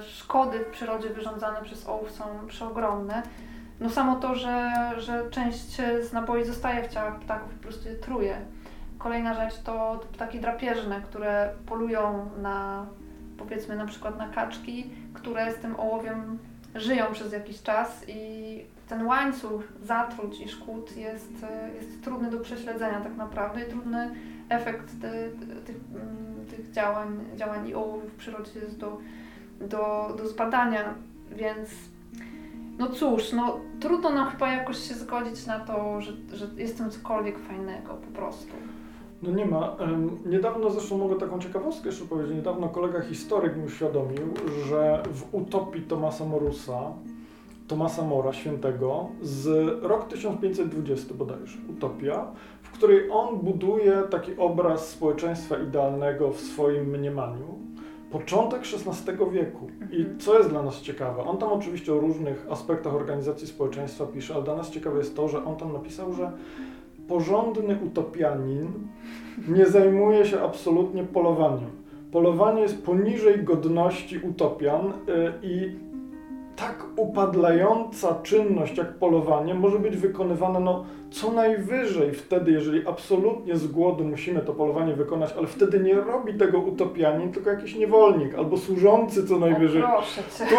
[0.00, 3.22] szkody w przyrodzie wyrządzane przez ołów są przeogromne.
[3.80, 7.88] No samo to, że, że część z naboi zostaje w ciałach ptaków i po prostu
[7.88, 8.40] je truje.
[8.98, 12.86] Kolejna rzecz to ptaki drapieżne, które polują na
[13.38, 16.38] powiedzmy na przykład na kaczki, które z tym ołowiem
[16.74, 21.32] żyją przez jakiś czas i ten łańcuch zatruć i szkód jest,
[21.74, 24.10] jest trudny do prześledzenia tak naprawdę i trudny
[24.48, 24.90] efekt
[25.66, 25.76] tych,
[26.50, 28.98] tych działań, działań i ołów w przyrodzie jest do,
[29.60, 30.94] do, do zbadania,
[31.30, 31.70] więc
[32.78, 36.90] no cóż, no trudno nam chyba jakoś się zgodzić na to, że, że jest tym
[36.90, 38.52] cokolwiek fajnego po prostu.
[39.22, 39.76] No nie ma.
[40.26, 42.36] Niedawno zresztą mogę taką ciekawostkę jeszcze powiedzieć.
[42.36, 44.34] Niedawno kolega historyk mi uświadomił,
[44.68, 46.80] że w utopii Tomasa Morusa,
[47.68, 49.48] Tomasa Mora świętego, z
[49.82, 52.26] rok 1520 bodajże, utopia,
[52.62, 57.58] w której on buduje taki obraz społeczeństwa idealnego w swoim mniemaniu
[58.10, 59.66] początek XVI wieku.
[59.92, 60.18] I mhm.
[60.18, 61.22] co jest dla nas ciekawe?
[61.22, 65.28] On tam oczywiście o różnych aspektach organizacji społeczeństwa pisze, ale dla nas ciekawe jest to,
[65.28, 66.32] że on tam napisał, że
[67.08, 68.68] porządny utopianin
[69.48, 71.70] nie zajmuje się absolutnie polowaniem.
[72.12, 74.92] Polowanie jest poniżej godności utopian y,
[75.42, 75.76] i
[76.56, 83.66] tak upadlająca czynność jak polowanie może być wykonywana no, co najwyżej wtedy, jeżeli absolutnie z
[83.66, 88.56] głodu musimy to polowanie wykonać, ale wtedy nie robi tego utopianin, tylko jakiś niewolnik albo
[88.56, 89.82] służący co najwyżej.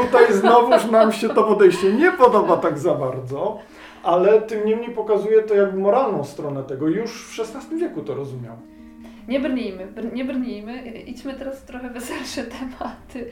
[0.02, 3.58] Tutaj znowuż nam się to podejście nie podoba tak za bardzo,
[4.04, 6.88] ale tym niemniej pokazuje to jakby moralną stronę tego.
[6.88, 8.56] Już w XVI wieku to rozumiał
[9.28, 13.30] nie brnijmy, br nie brnijmy, idźmy teraz w trochę weselsze tematy,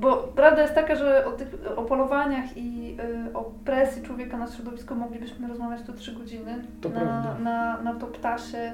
[0.00, 2.96] bo prawda jest taka, że o, tych, o polowaniach i
[3.28, 7.94] y, o presji człowieka na środowisko moglibyśmy rozmawiać tu trzy godziny, to na, na, na
[7.94, 8.72] to ptasie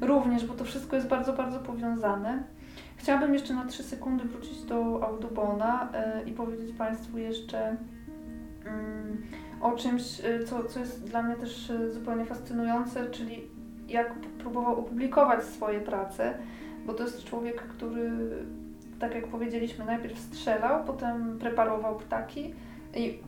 [0.00, 2.42] również, bo to wszystko jest bardzo, bardzo powiązane.
[2.96, 5.88] Chciałabym jeszcze na trzy sekundy wrócić do Audubona
[6.24, 7.76] y, i powiedzieć Państwu jeszcze
[8.66, 9.22] mm,
[9.60, 13.53] o czymś, y, co, co jest dla mnie też zupełnie fascynujące, czyli
[13.88, 16.34] jak próbował opublikować swoje prace,
[16.86, 18.10] bo to jest człowiek, który,
[18.98, 22.54] tak jak powiedzieliśmy, najpierw strzelał, potem preparował ptaki
[22.94, 23.18] i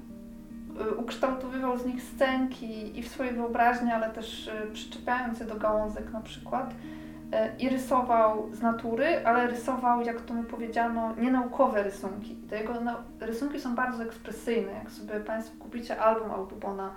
[0.91, 5.57] y, ukształtowywał z nich scenki i w swojej wyobraźni, ale też y, przyczepiając je do
[5.57, 6.71] gałązek na przykład.
[6.71, 12.37] Y, I rysował z natury, ale rysował, jak to mu powiedziano, nienaukowe rysunki.
[12.51, 12.75] Te jego
[13.21, 14.73] rysunki są bardzo ekspresyjne.
[14.73, 16.91] Jak sobie Państwo kupicie album Audubona,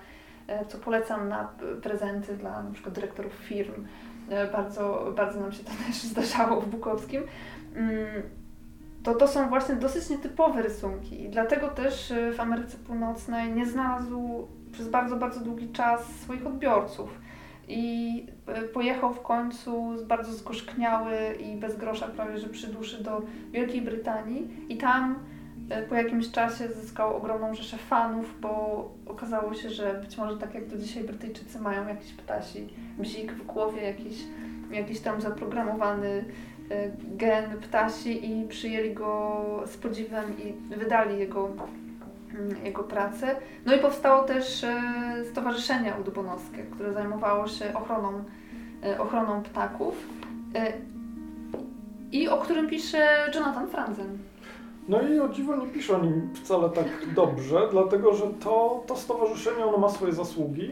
[0.68, 1.50] co polecam na
[1.82, 3.86] prezenty dla na przykład dyrektorów firm.
[4.30, 7.22] E, bardzo, bardzo nam się to też zdarzało w Bukowskim.
[7.76, 8.24] Mm,
[9.04, 13.66] to, to są właśnie dosyć nietypowe rysunki i dlatego też e, w Ameryce Północnej nie
[13.66, 17.20] znalazł przez bardzo, bardzo długi czas swoich odbiorców.
[17.68, 18.26] I
[18.74, 23.22] pojechał w końcu bardzo zgorzkniały i bez grosza prawie że przy duszy do
[23.52, 25.39] Wielkiej Brytanii i tam e,
[25.90, 28.50] po jakimś czasie zyskał ogromną rzeszę fanów, bo
[29.06, 32.68] okazało się, że być może tak jak do dzisiaj Brytyjczycy mają jakiś ptasi
[33.00, 34.18] bzik w głowie, jakiś,
[34.72, 36.26] jakiś tam zaprogramowany
[36.72, 41.50] e, gen ptasi i przyjęli go z podziwem i wydali jego,
[42.34, 43.36] mm, jego pracę.
[43.66, 44.82] No i powstało też e,
[45.32, 48.24] Stowarzyszenie Udubonowskie, które zajmowało się ochroną,
[49.00, 50.08] ochroną ptaków
[52.12, 54.18] i o którym pisze Jonathan Franzen.
[54.90, 56.86] No i o dziwo nie pisze o nim wcale tak
[57.16, 60.72] dobrze, dlatego że to, to stowarzyszenie ono ma swoje zasługi.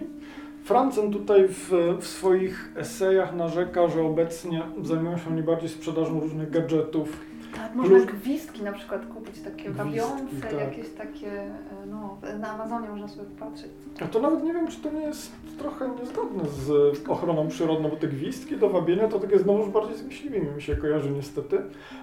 [0.63, 6.49] Francen tutaj w, w, swoich esejach narzeka, że obecnie zajmują się oni bardziej sprzedażą różnych
[6.49, 7.17] gadżetów,
[7.57, 8.05] tak, można Plus...
[8.05, 10.53] gwizdki na przykład kupić, takie bawiące, tak.
[10.53, 13.71] jakieś takie, e, no, na Amazonie można sobie popatrzeć.
[14.01, 17.95] A to nawet nie wiem, czy to nie jest trochę niezgodne z ochroną przyrodną, bo
[17.95, 21.61] te gwizdki do wabienia to takie znowuż bardziej z myśliwymi mi się kojarzy niestety,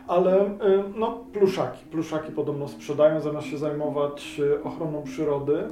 [0.08, 0.58] ale e,
[0.96, 5.68] no pluszaki, pluszaki podobno sprzedają zamiast się zajmować e, ochroną przyrody.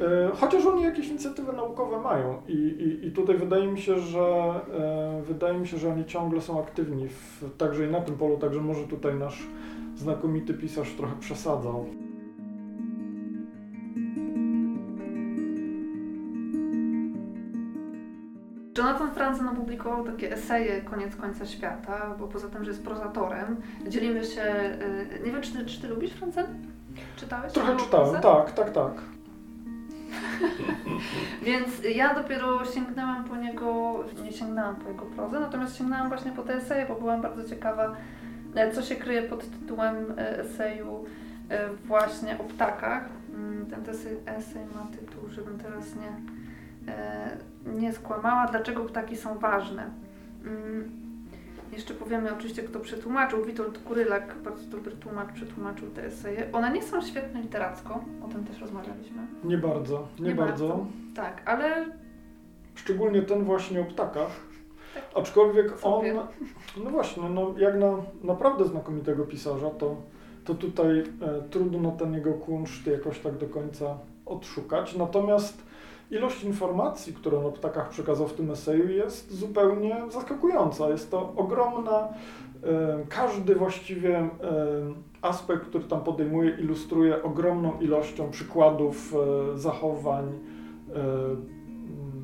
[0.00, 4.20] E, chociaż oni jakieś inicjatywy naukowe mają i, i, i tutaj wydaje mi się, że
[4.20, 8.36] e, wydaje mi się, że oni ciągle są aktywni w, także i na tym polu,
[8.38, 9.46] także może tutaj nasz
[9.96, 11.86] znakomity pisarz trochę przesadzał.
[18.78, 23.56] Jonathan Franzen opublikował takie eseje Koniec końca świata, bo poza tym, że jest prozatorem,
[23.88, 24.42] dzielimy się...
[24.42, 24.78] E,
[25.24, 26.46] nie wiem, czy ty, czy ty lubisz Franzen?
[27.16, 27.52] Czytałeś?
[27.52, 29.17] Trochę czytałem, tak, tak, tak.
[31.42, 36.42] Więc ja dopiero sięgnęłam po niego, nie sięgnęłam po jego prozę, natomiast sięgnęłam właśnie po
[36.42, 37.96] te eseje, bo byłam bardzo ciekawa,
[38.54, 41.04] e, co się kryje pod tytułem e, eseju
[41.50, 43.08] e, właśnie o ptakach.
[43.34, 46.12] Mm, ten esej, esej ma tytuł, żebym teraz nie,
[47.72, 49.90] nie skłamała, dlaczego ptaki są ważne.
[51.72, 53.44] Jeszcze powiemy oczywiście, kto przetłumaczył.
[53.44, 56.52] Witold Kurylak, bardzo dobry tłumacz, przetłumaczył te eseje.
[56.52, 59.26] One nie są świetne literacko, o tym też rozmawialiśmy.
[59.44, 60.68] Nie bardzo, nie, nie bardzo.
[60.68, 60.86] bardzo.
[61.14, 61.86] Tak, ale...
[62.74, 64.30] Szczególnie ten właśnie o ptakach.
[64.94, 65.04] Tak.
[65.14, 66.04] Aczkolwiek on,
[66.84, 69.96] no właśnie, no jak na naprawdę znakomitego pisarza, to,
[70.44, 71.04] to tutaj e,
[71.50, 74.96] trudno ten jego kunszt jakoś tak do końca odszukać.
[74.96, 75.67] Natomiast
[76.10, 80.90] ilość informacji, którą o ptakach przekazał w tym eseju jest zupełnie zaskakująca.
[80.90, 82.08] Jest to ogromna,
[83.08, 84.28] każdy właściwie
[85.22, 90.32] aspekt, który tam podejmuje, ilustruje ogromną ilością przykładów e, zachowań, e,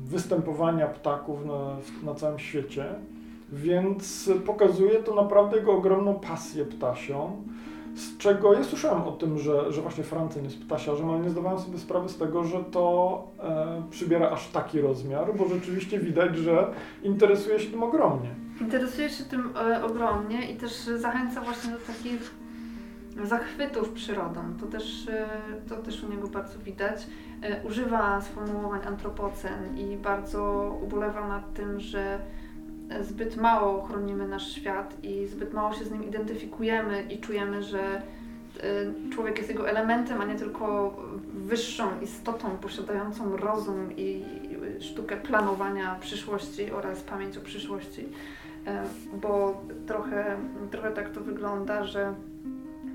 [0.03, 2.85] występowania ptaków na, na całym świecie.
[3.51, 7.43] Więc pokazuje to naprawdę jego ogromną pasję ptasią
[7.95, 11.59] z czego ja słyszałem o tym, że, że właśnie Francyn jest ptasiarzem, ale nie zdawałem
[11.59, 16.73] sobie sprawy z tego, że to e, przybiera aż taki rozmiar, bo rzeczywiście widać, że
[17.03, 18.29] interesuje się tym ogromnie.
[18.61, 22.35] Interesuje się tym e, ogromnie i też zachęca właśnie do takich
[23.23, 24.41] zachwytów przyrodą.
[24.59, 25.27] To też, e,
[25.69, 27.07] to też u niego bardzo widać.
[27.41, 32.19] E, używa sformułowań antropocen i bardzo ubolewa nad tym, że
[33.01, 38.01] zbyt mało chronimy nasz świat i zbyt mało się z nim identyfikujemy i czujemy, że
[39.09, 40.97] y, człowiek jest jego elementem, a nie tylko
[41.33, 44.23] wyższą istotą posiadającą rozum i
[44.79, 48.01] sztukę planowania przyszłości oraz pamięć o przyszłości.
[48.01, 50.37] Y, bo trochę,
[50.71, 52.13] trochę tak to wygląda, że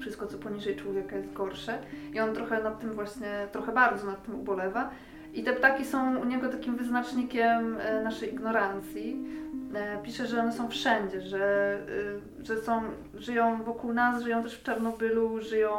[0.00, 1.78] wszystko co poniżej człowieka jest gorsze
[2.14, 4.90] i on trochę nad tym właśnie, trochę bardzo nad tym ubolewa.
[5.34, 9.26] I te ptaki są u niego takim wyznacznikiem y, naszej ignorancji,
[9.74, 11.78] E, pisze, że one są wszędzie, że,
[12.40, 12.82] y, że są,
[13.14, 15.70] żyją wokół nas, żyją też w Czarnobylu, żyją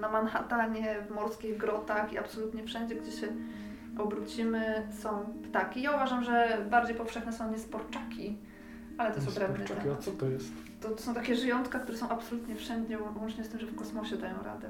[0.00, 3.26] na Manhattanie, w morskich grotach i absolutnie wszędzie, gdzie się
[3.98, 5.82] obrócimy, są ptaki.
[5.82, 8.38] Ja uważam, że bardziej powszechne są niesporczaki,
[8.98, 9.86] ale to jest odrębny temat.
[9.98, 10.52] A co to jest?
[10.80, 14.16] To, to są takie żyjątka, które są absolutnie wszędzie, łącznie z tym, że w kosmosie
[14.16, 14.68] dają radę.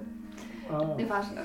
[0.70, 0.98] A.
[0.98, 1.42] Nieważne.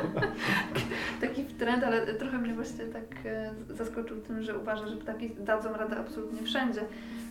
[1.20, 5.72] Taki trend, ale trochę mnie właśnie tak e, zaskoczył tym, że uważa, że ptaki dadzą
[5.72, 6.80] radę absolutnie wszędzie.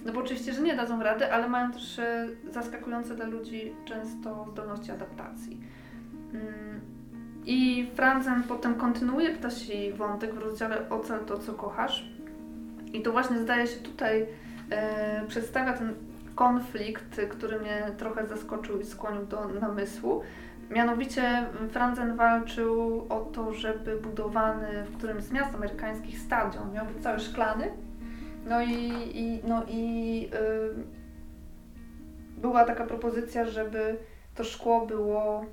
[0.06, 4.48] No bo oczywiście, że nie dadzą rady, ale mają też e, zaskakujące dla ludzi często
[4.52, 5.62] zdolności adaptacji.
[6.34, 6.82] Mm,
[7.46, 12.10] I Franzen potem kontynuuje ptasi wątek w rozdziale Ocal to, co kochasz.
[12.94, 14.26] I to właśnie zdaje się tutaj
[14.70, 15.94] e, przedstawia ten
[16.36, 20.22] konflikt, który mnie trochę zaskoczył i skłonił do namysłu.
[20.70, 27.04] Mianowicie Franzen walczył o to, żeby budowany w którymś z miast amerykańskich stadion miał być
[27.04, 27.72] cały szklany.
[28.46, 30.86] No i, i, no i yy,
[32.38, 33.98] była taka propozycja, żeby
[34.36, 35.46] to szkło było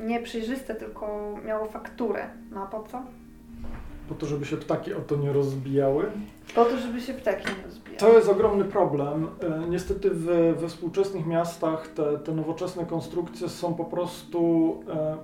[0.00, 2.28] nie przejrzyste, tylko miało fakturę.
[2.50, 3.02] No a po co?
[4.08, 6.04] Po to, żeby się ptaki o to nie rozbijały?
[6.54, 7.98] Po to, żeby się ptaki nie rozbijały.
[7.98, 9.28] To jest ogromny problem.
[9.42, 10.24] E, niestety w,
[10.60, 15.16] we współczesnych miastach te, te nowoczesne konstrukcje są po prostu e,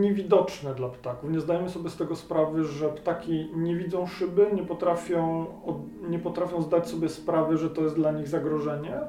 [0.00, 1.30] niewidoczne dla ptaków.
[1.30, 5.46] Nie zdajemy sobie z tego sprawy, że ptaki nie widzą szyby, nie potrafią,
[6.08, 9.00] nie potrafią zdać sobie sprawy, że to jest dla nich zagrożenie.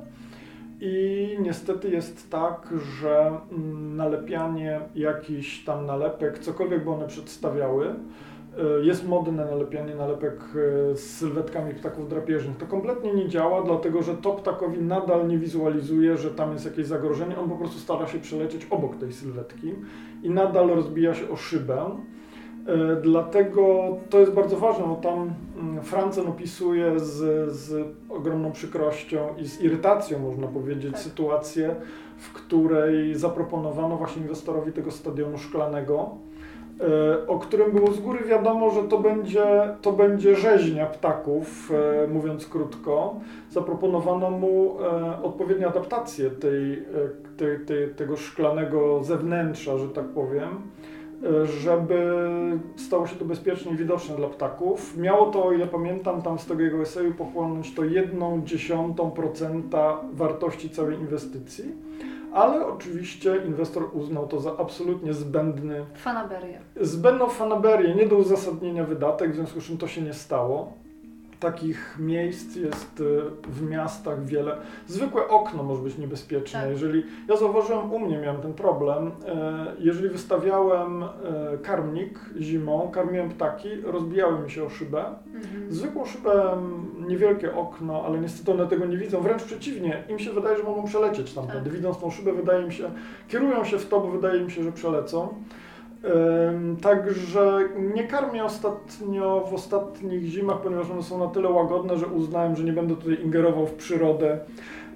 [0.81, 7.95] I niestety jest tak, że mm, nalepianie jakichś tam nalepek, cokolwiek by one przedstawiały,
[8.81, 10.33] jest modne nalepianie nalepek
[10.91, 12.57] e, z sylwetkami ptaków drapieżnych.
[12.57, 16.87] To kompletnie nie działa, dlatego że to ptakowi nadal nie wizualizuje, że tam jest jakieś
[16.87, 17.39] zagrożenie.
[17.39, 19.75] On po prostu stara się przelecieć obok tej sylwetki
[20.23, 21.85] i nadal rozbija się o szybę.
[22.67, 29.19] E, dlatego to jest bardzo ważne, bo tam mm, Francen opisuje z, z ogromną przykrością
[29.37, 31.01] i z irytacją, można powiedzieć, tak.
[31.01, 31.75] sytuację,
[32.17, 36.38] w której zaproponowano właśnie inwestorowi tego stadionu szklanego, e,
[37.27, 39.45] o którym było z góry wiadomo, że to będzie,
[39.81, 41.71] to będzie rzeźnia ptaków,
[42.03, 43.15] e, mówiąc krótko.
[43.51, 44.77] Zaproponowano mu
[45.23, 46.85] odpowiednie adaptacje tej,
[47.37, 50.49] tej, tej, tego szklanego zewnętrza, że tak powiem
[51.43, 52.21] żeby
[52.75, 54.97] stało się to bezpiecznie i widoczne dla ptaków.
[54.97, 60.01] Miało to, o ile pamiętam, tam z tego jego eseju pochłonąć to jedną dziesiątą procenta
[60.13, 61.65] wartości całej inwestycji,
[62.33, 65.85] ale oczywiście inwestor uznał to za absolutnie zbędny...
[65.95, 66.59] Fanaberię.
[66.81, 70.73] Zbędną fanaberię, nie do uzasadnienia wydatek, w związku z czym to się nie stało.
[71.39, 74.57] Takich miejsc jest y, w miastach wiele.
[74.87, 76.61] Zwykłe okno może być niebezpieczne.
[76.61, 76.69] Tak.
[76.69, 79.11] Jeżeli ja zauważyłem u mnie, miałem ten problem.
[79.27, 81.07] E, jeżeli wystawiałem e,
[81.63, 85.05] karmnik zimą, karmiłem ptaki, rozbijały mi się o szybę.
[85.35, 85.71] Mhm.
[85.73, 86.57] Zwykłą szybę,
[87.07, 89.21] niewielkie okno, ale niestety one tego nie widzą.
[89.21, 91.47] Wręcz przeciwnie, im się wydaje, że mogą przelecieć tam.
[91.47, 91.69] Tak.
[91.69, 92.91] Widząc tą szybę, wydaje mi się,
[93.27, 95.33] kierują się w to, bo wydaje mi się, że przelecą.
[96.81, 97.59] Także
[97.95, 102.63] nie karmię ostatnio w ostatnich zimach, ponieważ one są na tyle łagodne, że uznałem, że
[102.63, 104.39] nie będę tutaj ingerował w przyrodę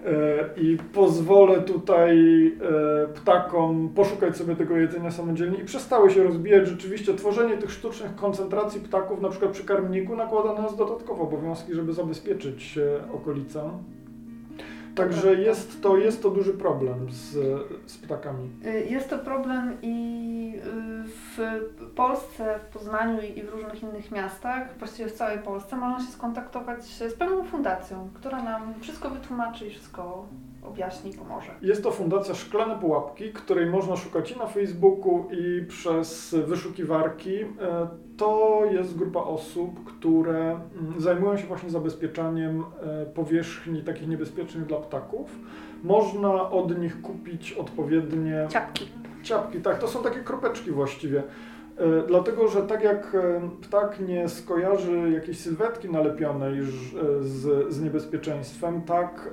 [0.05, 6.67] e, i pozwolę tutaj e, ptakom poszukać sobie tego jedzenia samodzielnie i przestały się rozbijać.
[6.67, 11.73] Rzeczywiście tworzenie tych sztucznych koncentracji ptaków, na przykład przy karmniku, nakłada na nas dodatkowe obowiązki,
[11.73, 12.79] żeby zabezpieczyć
[13.13, 13.69] okolicę.
[14.95, 17.31] Także jest to, jest to duży problem z,
[17.91, 18.49] z ptakami.
[18.65, 21.37] Y, jest to problem i y, w
[21.95, 26.83] Polsce, w Poznaniu i w różnych innych miastach, właściwie w całej Polsce, można się skontaktować
[26.83, 30.27] z pewną fundacją, która nam wszystko wytłumaczy i wszystko
[30.65, 31.51] objaśni pomoże.
[31.61, 37.35] Jest to Fundacja Szklane Pułapki, której można szukać i na Facebooku, i przez wyszukiwarki.
[37.41, 37.47] E,
[38.17, 44.77] to jest grupa osób, które mm, zajmują się właśnie zabezpieczaniem e, powierzchni takich niebezpiecznych dla
[44.77, 45.39] ptaków.
[45.83, 48.47] Można od nich kupić odpowiednie...
[48.49, 48.87] Ciapki.
[49.23, 49.79] Ciapki, tak.
[49.79, 51.23] To są takie kropeczki właściwie
[52.07, 56.63] dlatego, że tak jak e, ptak nie skojarzy jakiejś sylwetki nalepionej e,
[57.21, 59.29] z, z niebezpieczeństwem, tak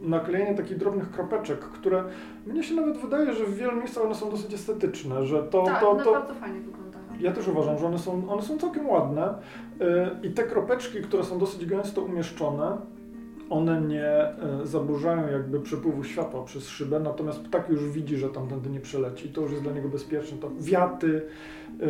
[0.00, 2.04] naklejenie takich drobnych kropeczek, które
[2.46, 5.62] mnie się nawet wydaje, że w wielu miejscach one są dosyć estetyczne, że to...
[5.62, 7.04] Tak, to, to bardzo fajnie wyglądają.
[7.20, 9.34] Ja też uważam, że one są, one są całkiem ładne
[10.22, 12.76] i te kropeczki, które są dosyć gęsto umieszczone,
[13.50, 18.70] one nie e, zaburzają jakby przepływu światła przez szybę, natomiast ptak już widzi, że tamtędy
[18.70, 20.38] nie przeleci to już jest dla niego bezpieczne.
[20.38, 21.22] To wiaty
[21.80, 21.86] yy,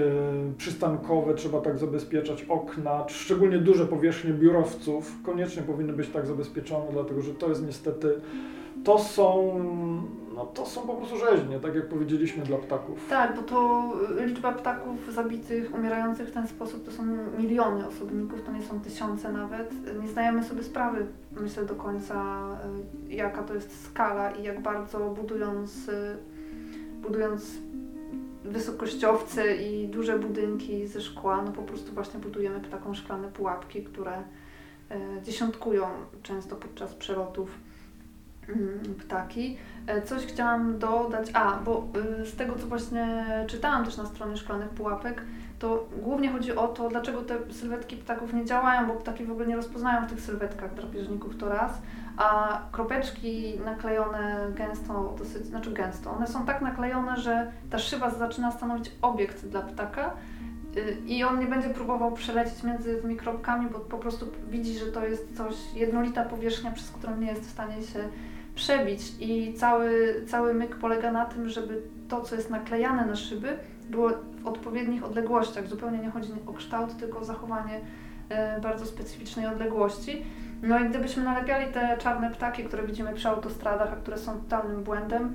[0.58, 7.22] przystankowe trzeba tak zabezpieczać, okna, szczególnie duże powierzchnie biurowców koniecznie powinny być tak zabezpieczone, dlatego
[7.22, 8.20] że to jest niestety,
[8.84, 9.60] to są
[10.38, 13.08] no to są po prostu rzeźnie, tak jak powiedzieliśmy dla ptaków.
[13.08, 13.92] Tak, bo to
[14.26, 17.02] liczba ptaków zabitych, umierających w ten sposób to są
[17.38, 19.72] miliony osobników, to nie są tysiące nawet.
[20.02, 21.06] Nie zdajemy sobie sprawy,
[21.40, 22.46] myślę do końca,
[23.08, 26.16] y, jaka to jest skala i jak bardzo budując, y,
[27.02, 27.58] budując
[28.44, 34.18] wysokościowce i duże budynki ze szkła, no po prostu właśnie budujemy taką szklane pułapki, które
[34.20, 35.86] y, dziesiątkują
[36.22, 37.67] często podczas przelotów
[38.98, 39.58] ptaki.
[39.86, 41.88] E, coś chciałam dodać, a, bo
[42.20, 45.22] y, z tego co właśnie czytałam też na stronie Szklanych Pułapek,
[45.58, 49.46] to głównie chodzi o to, dlaczego te sylwetki ptaków nie działają, bo ptaki w ogóle
[49.46, 51.72] nie rozpoznają w tych sylwetkach drapieżników to raz,
[52.16, 58.52] a kropeczki naklejone gęsto, dosyć, znaczy gęsto, one są tak naklejone, że ta szyba zaczyna
[58.52, 60.10] stanowić obiekt dla ptaka
[60.76, 64.86] y, i on nie będzie próbował przelecieć między tymi kropkami, bo po prostu widzi, że
[64.86, 68.08] to jest coś, jednolita powierzchnia, przez którą nie jest w stanie się
[68.58, 73.56] przebić i cały, cały myk polega na tym, żeby to, co jest naklejane na szyby,
[73.90, 74.10] było
[74.42, 75.66] w odpowiednich odległościach.
[75.66, 77.80] Zupełnie nie chodzi o kształt, tylko o zachowanie
[78.28, 80.24] e, bardzo specyficznej odległości.
[80.62, 84.84] No i gdybyśmy nalepiali te czarne ptaki, które widzimy przy autostradach, a które są totalnym
[84.84, 85.34] błędem,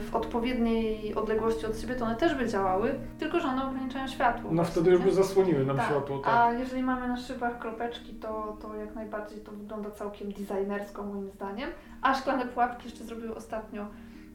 [0.00, 4.50] w odpowiedniej odległości od siebie, to one też by działały, tylko że one ograniczają światło.
[4.52, 5.86] No wtedy już by zasłoniły nam tak.
[5.86, 6.18] światło.
[6.18, 6.34] Tak.
[6.34, 11.30] A jeżeli mamy na szybach kropeczki, to, to jak najbardziej to wygląda całkiem designersko moim
[11.30, 11.70] zdaniem.
[12.02, 13.86] A szklane pułapki jeszcze zrobiły ostatnio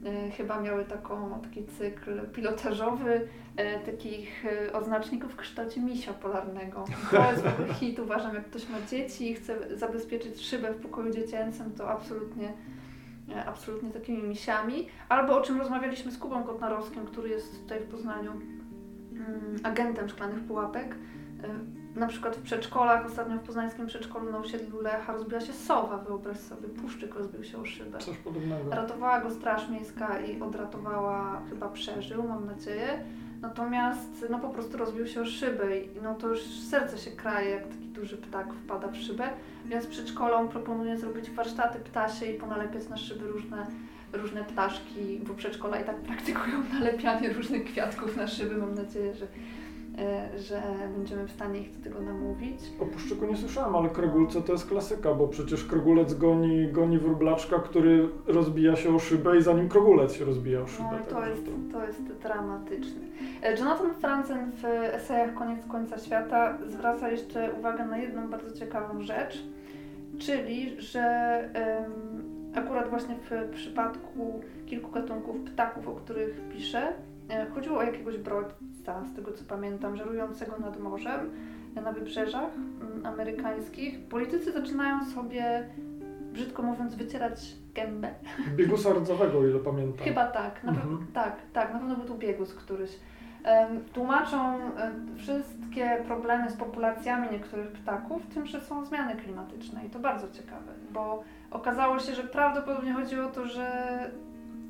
[0.06, 6.86] E, chyba miały taką, taki cykl pilotażowy e, takich e, oznaczników w kształcie misia polarnego.
[7.12, 7.44] To jest
[7.80, 12.54] hit, uważam, jak ktoś ma dzieci i chce zabezpieczyć szybę w pokoju dziecięcym, to absolutnie
[13.36, 14.88] absolutnie takimi misiami.
[15.10, 20.44] Albo o czym rozmawialiśmy z Kubą Kotnarowskim, który jest tutaj w Poznaniu mm, agentem szklanych
[20.44, 20.96] pułapek
[21.96, 26.38] na przykład w przedszkolach, ostatnio w poznańskim przedszkolu na osiedlu Lecha rozbiła się sowa, wyobraź
[26.38, 27.98] sobie, puszczyk rozbił się o szybę.
[27.98, 28.70] Coś podobnego.
[28.70, 33.04] Ratowała go Straż Miejska i odratowała, chyba przeżył, mam nadzieję.
[33.42, 37.50] Natomiast no po prostu rozbił się o szybę i no to już serce się kraje,
[37.50, 39.30] jak taki duży ptak wpada w szybę.
[39.66, 43.68] Więc przedszkolom proponuję zrobić warsztaty ptasie i ponalepiać na szyby różne,
[44.14, 48.58] różne ptaszki, bo przedszkola i tak praktykują nalepianie różnych kwiatków na szyby.
[48.58, 49.28] Mam nadzieję, że
[50.38, 50.62] że
[50.98, 52.60] będziemy w stanie ich do tego namówić.
[52.80, 57.60] O puszczyku nie słyszałem, ale krogulce to jest klasyka, bo przecież krogulec goni, goni wróblaczka,
[57.60, 60.90] który rozbija się o szybę i zanim krogulec się rozbija o szybę.
[60.92, 63.02] No, to, jest, to jest dramatyczne.
[63.44, 69.02] E, Jonathan Franzen w esejach Koniec końca świata zwraca jeszcze uwagę na jedną bardzo ciekawą
[69.02, 69.44] rzecz,
[70.20, 72.24] czyli, że um,
[72.56, 76.94] akurat właśnie w przypadku kilku gatunków ptaków, o których pisze,
[77.30, 81.30] e, chodziło o jakiegoś brodźca, z tego co pamiętam, żerującego nad morzem
[81.76, 84.00] na wybrzeżach mm, amerykańskich.
[84.00, 85.70] Politycy zaczynają sobie,
[86.34, 88.10] brzydko mówiąc, wycierać gębę.
[88.58, 90.06] Biegusa rdzowego, ile pamiętam.
[90.06, 91.08] Chyba tak, na mhm.
[91.14, 92.90] tak, tak, na pewno był tu biegus któryś.
[93.46, 99.90] Um, tłumaczą um, wszystkie problemy z populacjami niektórych ptaków tym, że są zmiany klimatyczne i
[99.90, 104.12] to bardzo ciekawe, bo okazało się, że prawdopodobnie chodzi o to, że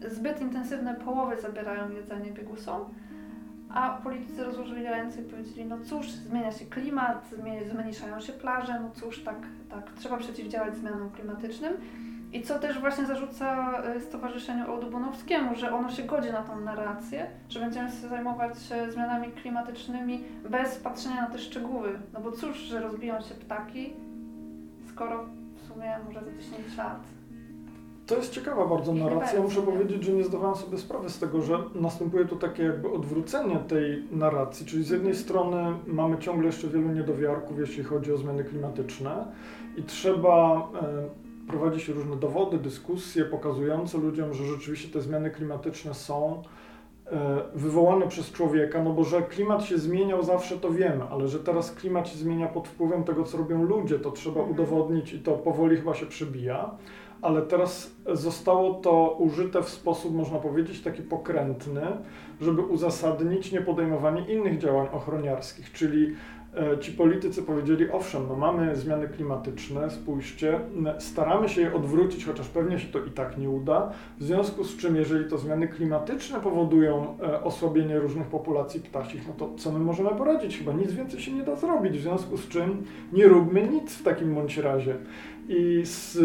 [0.08, 2.86] zbyt intensywne połowy zabierają jedzenie biegusom,
[3.74, 7.30] a politycy rozłożyli ręce i powiedzieli, no cóż, zmienia się klimat,
[7.72, 9.38] zmniejszają się plaże, no cóż, tak,
[9.70, 11.74] tak, trzeba przeciwdziałać zmianom klimatycznym.
[12.34, 17.28] I co też właśnie zarzuca y, Stowarzyszeniu Ołdubunowskiemu, że ono się godzi na tą narrację,
[17.50, 18.58] że będziemy się zajmować
[18.90, 22.00] zmianami klimatycznymi bez patrzenia na te szczegóły.
[22.14, 23.94] No bo cóż, że rozbiją się ptaki,
[24.90, 27.00] skoro w sumie może za 10 lat
[28.06, 29.42] to jest ciekawa bardzo narracja.
[29.42, 33.56] Muszę powiedzieć, że nie zdawałem sobie sprawy z tego, że następuje tu takie jakby odwrócenie
[33.56, 38.44] tej narracji, czyli z jednej strony mamy ciągle jeszcze wielu niedowiarków, jeśli chodzi o zmiany
[38.44, 39.26] klimatyczne
[39.78, 46.44] i trzeba e, prowadzić różne dowody, dyskusje pokazujące ludziom, że rzeczywiście te zmiany klimatyczne są
[47.06, 51.40] e, wywołane przez człowieka, no bo że klimat się zmieniał zawsze to wiemy, ale że
[51.40, 54.52] teraz klimat się zmienia pod wpływem tego, co robią ludzie, to trzeba mhm.
[54.52, 56.72] udowodnić i to powoli chyba się przebija
[57.22, 61.82] ale teraz zostało to użyte w sposób, można powiedzieć, taki pokrętny,
[62.42, 66.16] żeby uzasadnić niepodejmowanie innych działań ochroniarskich, czyli
[66.56, 70.60] e, ci politycy powiedzieli, owszem, no mamy zmiany klimatyczne, spójrzcie,
[71.00, 74.78] staramy się je odwrócić, chociaż pewnie się to i tak nie uda, w związku z
[74.78, 79.80] czym, jeżeli to zmiany klimatyczne powodują e, osłabienie różnych populacji ptasich, no to co my
[79.80, 80.58] możemy poradzić?
[80.58, 84.04] Chyba nic więcej się nie da zrobić, w związku z czym nie róbmy nic w
[84.04, 84.96] takim bądź razie.
[85.54, 85.84] I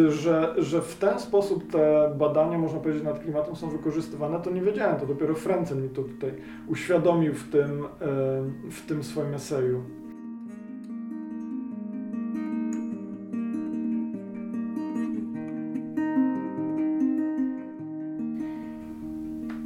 [0.08, 4.62] że, że w ten sposób te badania, można powiedzieć, nad klimatem są wykorzystywane, to nie
[4.62, 5.00] wiedziałem.
[5.00, 6.34] To dopiero Francen mi to tutaj
[6.68, 9.82] uświadomił w tym, e, w tym swoim eseju.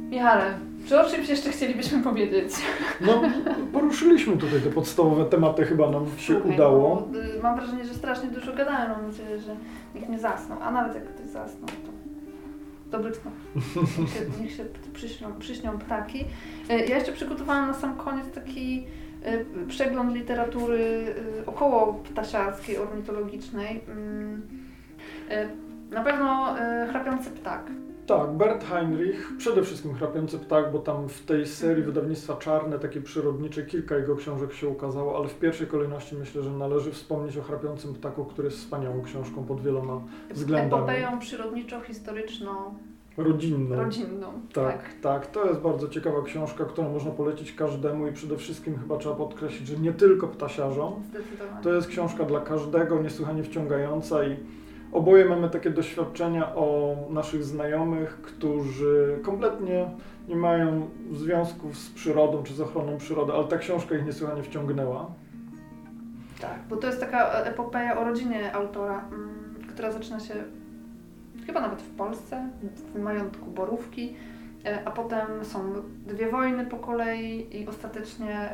[0.09, 2.53] Michale, czy o czymś jeszcze chcielibyśmy powiedzieć?
[3.01, 3.21] No,
[3.73, 7.07] poruszyliśmy tutaj te podstawowe tematy, chyba nam się Słuchaj, udało.
[7.11, 9.55] No, y, mam wrażenie, że strasznie dużo gadałem, mam nadzieję, że
[9.95, 10.57] nikt nie zasnął.
[10.61, 11.91] A nawet jak ktoś zasnął, to
[12.91, 13.33] dobry snów.
[13.99, 16.25] Niech się, niech się przyśnią, przyśnią ptaki.
[16.71, 18.85] Y, ja jeszcze przygotowałam na sam koniec taki
[19.25, 21.05] y, przegląd literatury
[21.45, 23.81] około ptasiarskiej, ornitologicznej.
[23.87, 24.41] Mm,
[25.91, 26.55] na pewno
[26.89, 27.71] Chrapiący ptak
[28.17, 33.01] tak, Bert Heinrich, przede wszystkim Chrapiący Ptak, bo tam w tej serii wydawnictwa Czarne, takie
[33.01, 37.41] przyrodnicze, kilka jego książek się ukazało, ale w pierwszej kolejności myślę, że należy wspomnieć o
[37.41, 40.83] Chrapiącym Ptaku, który jest wspaniałą książką pod wieloma względami.
[40.83, 42.51] Epopeją przyrodniczo-historyczną.
[43.17, 43.75] Rodzinną.
[43.75, 44.27] Rodzinną.
[44.53, 48.77] Tak, tak, tak, To jest bardzo ciekawa książka, którą można polecić każdemu i przede wszystkim
[48.77, 50.93] chyba trzeba podkreślić, że nie tylko ptasiarzom.
[51.09, 51.63] Zdecydowanie.
[51.63, 54.37] To jest książka dla każdego, niesłychanie wciągająca i
[54.91, 59.89] Oboje mamy takie doświadczenia o naszych znajomych, którzy kompletnie
[60.27, 65.11] nie mają związków z przyrodą czy z ochroną przyrody, ale ta książka ich niesłychanie wciągnęła.
[66.41, 70.33] Tak, bo to jest taka epopeja o rodzinie autora, mm, która zaczyna się
[71.45, 72.49] chyba nawet w Polsce,
[72.95, 74.15] w majątku Borówki.
[74.85, 75.73] a potem są
[76.07, 78.49] dwie wojny po kolei i ostatecznie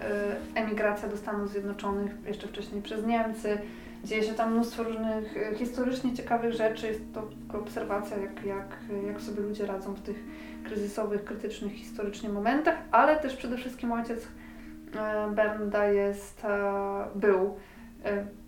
[0.55, 3.57] emigracja do Stanów Zjednoczonych, jeszcze wcześniej przez Niemcy.
[4.03, 6.87] Dzieje się tam mnóstwo różnych historycznie ciekawych rzeczy.
[6.87, 7.29] Jest to
[7.59, 8.77] obserwacja, jak, jak,
[9.07, 10.23] jak sobie ludzie radzą w tych
[10.63, 14.27] kryzysowych, krytycznych historycznie momentach, ale też przede wszystkim ojciec
[15.35, 16.41] Bernda jest,
[17.15, 17.55] był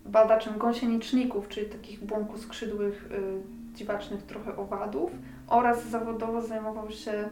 [0.06, 3.08] badaczem gąsieniczników, czyli takich błąkoskrzydłych,
[3.74, 5.10] dziwacznych trochę owadów
[5.48, 7.28] oraz zawodowo zajmował się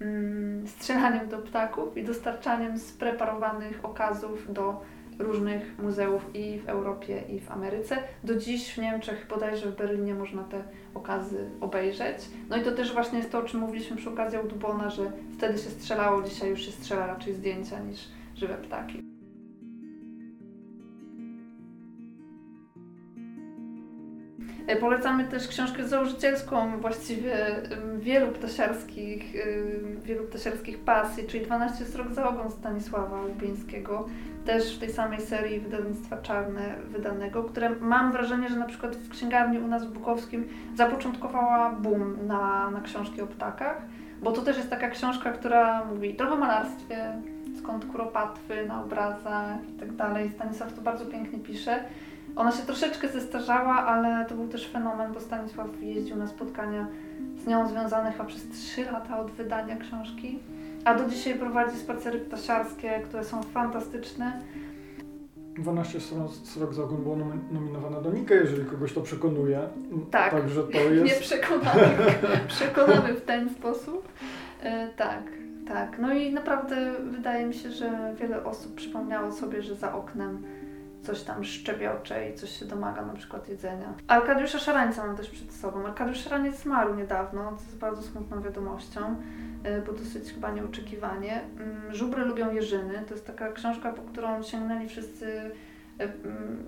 [0.00, 4.80] mm, strzelaniem do ptaków i dostarczaniem spreparowanych okazów do
[5.20, 7.96] różnych muzeów i w Europie, i w Ameryce.
[8.24, 10.62] Do dziś w Niemczech, bodajże w Berlinie można te
[10.94, 12.16] okazy obejrzeć.
[12.48, 15.58] No i to też właśnie jest to, o czym mówiliśmy przy okazji Audubona, że wtedy
[15.58, 19.10] się strzelało, dzisiaj już się strzela raczej zdjęcia niż żywe ptaki.
[24.70, 27.36] E, polecamy też książkę założycielską właściwie
[27.98, 29.24] wielu ptasiarskich,
[30.02, 34.08] wielu ptasiarskich pasji, czyli 12 srok za ogon Stanisława Lubińskiego,
[34.44, 39.08] też w tej samej serii wydawnictwa Czarne wydanego, które mam wrażenie, że na przykład w
[39.08, 43.82] księgarni u nas w Bukowskim zapoczątkowała boom na, na książki o ptakach,
[44.22, 47.12] bo to też jest taka książka, która mówi trochę o malarstwie,
[47.58, 50.30] skąd kuropatwy na obrazach i tak dalej.
[50.30, 51.84] Stanisław to bardzo pięknie pisze.
[52.36, 56.86] Ona się troszeczkę zestarzała, ale to był też fenomen, bo Stanisław jeździł na spotkania
[57.44, 60.38] z nią związane chyba przez 3 lata od wydania książki.
[60.84, 64.40] A do dzisiaj prowadzi spacery ptasiarskie, które są fantastyczne.
[65.58, 66.00] 12
[66.44, 67.16] srok za ogon było
[67.52, 69.60] nominowane do Nika, jeżeli kogoś to przekonuje.
[70.10, 71.04] Tak, Także to jest...
[71.04, 71.96] nie przekonamy,
[72.48, 74.08] przekonamy w ten sposób.
[74.62, 75.22] E, tak,
[75.68, 75.98] tak.
[75.98, 80.42] No i naprawdę wydaje mi się, że wiele osób przypomniało sobie, że za oknem
[81.02, 83.94] coś tam szczebiocze i coś się domaga, na przykład jedzenia.
[84.08, 85.86] Arkadiusza Szarańca mam też przed sobą.
[85.86, 89.16] Arkadiusz Szaraniec zmarł niedawno, co jest bardzo smutną wiadomością,
[89.66, 91.40] y, bo dosyć chyba nieoczekiwanie.
[91.58, 93.04] Mm, Żubry lubią jeżyny.
[93.08, 95.52] To jest taka książka, po którą sięgnęli wszyscy y,
[96.24, 96.64] mm,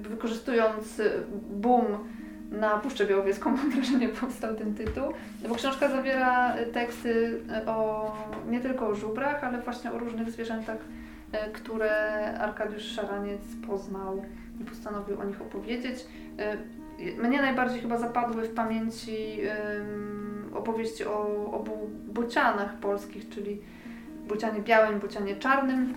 [0.00, 1.02] wykorzystując
[1.50, 1.84] boom
[2.50, 5.12] na Puszczę Białowieską, mam wrażenie, powstał ten tytuł,
[5.48, 8.16] bo książka zawiera teksty o,
[8.48, 10.99] nie tylko o żubrach, ale właśnie o różnych zwierzętach E,
[11.52, 11.92] które
[12.38, 14.22] Arkadiusz Szaraniec poznał
[14.60, 16.06] i postanowił o nich opowiedzieć.
[16.38, 16.56] E,
[17.22, 19.38] mnie najbardziej chyba zapadły w pamięci
[20.54, 23.60] opowieści o obu bocianach polskich, czyli
[24.28, 25.94] bocianie białym, bocianie czarnym.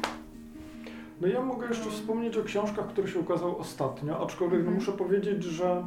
[1.22, 4.76] No ja mogę jeszcze wspomnieć o książkach, które się ukazały ostatnio, aczkolwiek no mhm.
[4.76, 5.86] muszę powiedzieć, że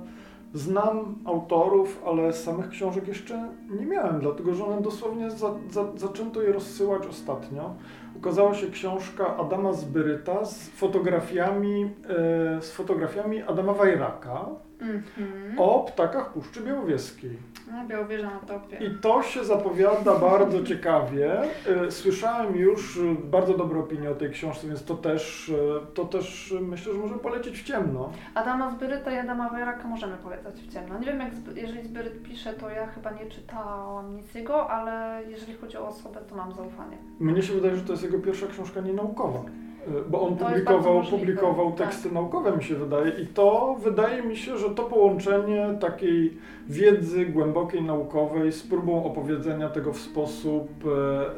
[0.54, 3.48] znam autorów, ale samych książek jeszcze
[3.80, 7.74] nie miałem, dlatego że one dosłownie za, za, zaczęto je rozsyłać ostatnio
[8.18, 14.46] ukazała się książka Adama Zbyryta z fotografiami, e, z fotografiami Adama Wajraka
[14.80, 15.54] mm -hmm.
[15.58, 17.36] o ptakach Puszczy Białowieskiej.
[17.72, 18.76] No, Białowieża na topie.
[18.76, 21.40] I to się zapowiada bardzo ciekawie.
[21.86, 25.48] E, słyszałem już bardzo dobre opinie o tej książce, więc to też,
[25.82, 28.12] e, to też myślę, że może polecieć w ciemno.
[28.34, 30.98] Adama Zbyryta i Adama Wajraka możemy polecać w ciemno.
[30.98, 35.54] Nie wiem, jak jeżeli Zbyryt pisze, to ja chyba nie czytałam nic jego, ale jeżeli
[35.54, 36.96] chodzi o osobę, to mam zaufanie.
[37.20, 39.40] Mnie się wydaje, że to jest jego pierwsza książka nienaukowa.
[39.88, 41.86] E, bo on publikował, publikował tak.
[41.86, 42.12] teksty tak.
[42.12, 47.82] naukowe, mi się wydaje, i to wydaje mi się, że to połączenie takiej wiedzy głębokiej,
[47.82, 50.68] naukowej z próbą opowiedzenia tego w sposób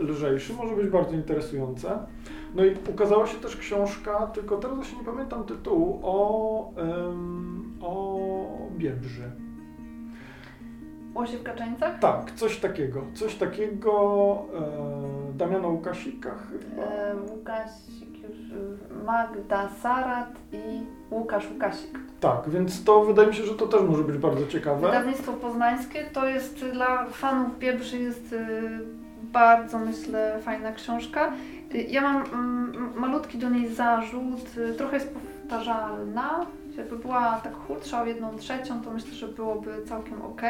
[0.00, 1.98] e, lżejszy może być bardzo interesujące.
[2.54, 8.18] No i ukazała się też książka, tylko teraz właśnie nie pamiętam tytułu, o, um, o
[8.76, 9.30] Biebrzy.
[11.14, 11.98] Łosie w Kaczeńcach?
[11.98, 13.02] Tak, coś takiego.
[13.14, 13.92] Coś takiego
[14.54, 16.82] e, Damiana Łukasika chyba.
[16.82, 18.07] E, Łukasik
[19.06, 21.98] Magda Sarat i Łukasz Łukasik.
[22.20, 24.86] Tak, więc to wydaje mi się, że to też może być bardzo ciekawe.
[24.86, 28.38] Wydawnictwo poznańskie to jest dla fanów Biebrzy jest y,
[29.22, 31.32] bardzo, myślę, fajna książka.
[31.74, 36.46] Y, ja mam mm, malutki do niej zarzut, trochę jest powtarzalna.
[36.76, 40.42] Jakby była tak chudsza o jedną trzecią, to myślę, że byłoby całkiem ok.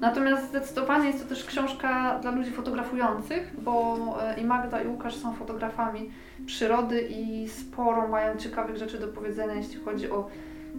[0.00, 3.98] Natomiast zdecydowanie jest to też książka dla ludzi fotografujących, bo
[4.36, 6.10] i Magda i Łukasz są fotografami
[6.46, 10.30] przyrody i sporo mają ciekawych rzeczy do powiedzenia, jeśli chodzi o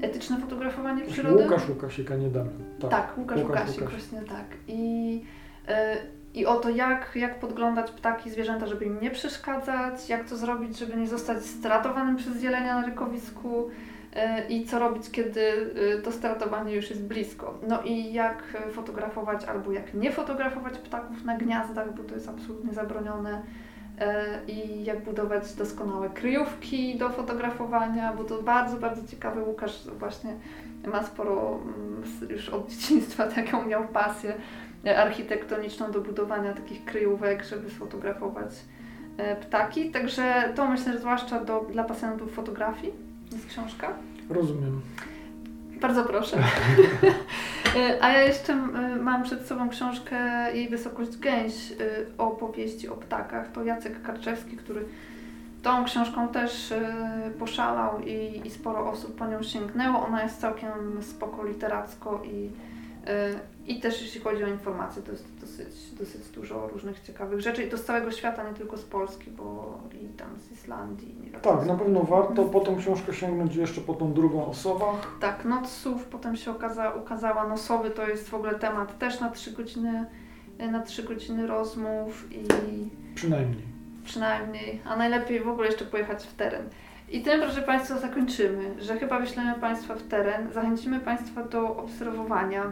[0.01, 1.43] etyczne fotografowanie przyrody.
[1.43, 2.63] Łukasz Łukasika, nie Damian.
[2.80, 3.93] Tak, tak Łukasz, Łukasz Łukasik, Łukasz.
[3.93, 4.45] właśnie tak.
[4.68, 5.22] I,
[5.68, 5.97] e,
[6.34, 10.80] I o to, jak, jak podglądać ptaki, zwierzęta, żeby im nie przeszkadzać, jak to zrobić,
[10.80, 13.70] żeby nie zostać stratowanym przez jelenia na rykowisku,
[14.16, 15.41] E, i co robić, kiedy
[15.97, 17.59] e, to startowanie już jest blisko.
[17.68, 22.74] No i jak fotografować albo jak nie fotografować ptaków na gniazdach, bo to jest absolutnie
[22.74, 23.41] zabronione.
[23.99, 29.43] E, I jak budować doskonałe kryjówki do fotografowania, bo to bardzo, bardzo ciekawe.
[29.43, 30.33] Łukasz właśnie
[30.87, 34.33] ma sporo mm, już od dzieciństwa taką miał pasję
[34.97, 38.49] architektoniczną do budowania takich kryjówek, żeby sfotografować
[39.41, 39.91] ptaki.
[39.91, 42.93] Także to myślę, że zwłaszcza do, dla pasjonatów fotografii
[43.31, 43.93] jest książka.
[44.29, 44.81] Rozumiem.
[45.86, 46.38] Bardzo proszę.
[48.01, 48.55] A ja jeszcze
[49.01, 50.17] mam przed sobą książkę
[50.53, 51.53] Jej Wysokość Gęś
[52.17, 53.51] o powieści o ptakach.
[53.51, 54.86] To Jacek Karczewski, który
[55.63, 56.73] tą książką też
[57.39, 60.05] poszalał i, i sporo osób po nią sięgnęło.
[60.07, 60.71] Ona jest całkiem
[61.01, 62.49] spoko literacko i,
[63.67, 67.69] i też jeśli chodzi o informacje, to jest dosyć, dosyć dużo różnych ciekawych rzeczy i
[67.69, 71.15] to z całego świata, nie tylko z Polski, bo i tam z Islandii.
[71.23, 75.07] Nie tak, na pewno warto po tą książkę sięgnąć jeszcze po tą drugą osobach.
[75.21, 79.51] Tak, Noców, potem się okaza, ukazała Nosowy, to jest w ogóle temat też na trzy
[79.51, 80.05] godziny,
[80.71, 82.43] na trzy godziny rozmów i...
[83.15, 83.63] Przynajmniej.
[84.05, 86.69] Przynajmniej, a najlepiej w ogóle jeszcze pojechać w teren.
[87.09, 92.63] I tym, proszę Państwa, zakończymy, że chyba wyślemy Państwa w teren, zachęcimy Państwa do obserwowania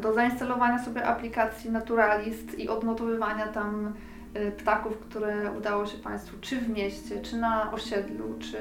[0.00, 3.92] do zainstalowania sobie aplikacji Naturalist i odnotowywania tam
[4.36, 8.58] y, ptaków, które udało się Państwu czy w mieście, czy na osiedlu, czy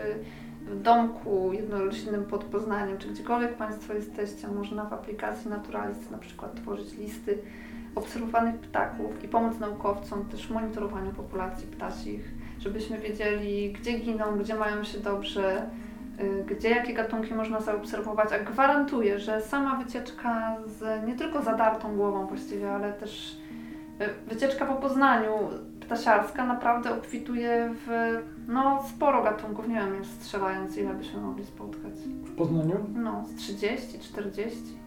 [0.66, 6.56] w domku jednorodzinnym pod Poznaniem, czy gdziekolwiek Państwo jesteście, można w aplikacji Naturalist na przykład
[6.56, 7.38] tworzyć listy
[7.96, 14.56] obserwowanych ptaków i pomóc naukowcom też w monitorowaniu populacji ptacich, żebyśmy wiedzieli, gdzie giną, gdzie
[14.56, 15.70] mają się dobrze,
[16.46, 22.28] gdzie jakie gatunki można zaobserwować, a gwarantuję, że sama wycieczka z nie tylko zadartą głową
[22.28, 23.38] właściwie, ale też
[24.02, 25.32] y, wycieczka po Poznaniu
[25.80, 31.94] ptasiarska naprawdę obfituje w no, sporo gatunków, nie wiem, strzelając ile byśmy mogli spotkać.
[32.26, 32.76] W Poznaniu?
[32.94, 34.83] No, z 30, 40.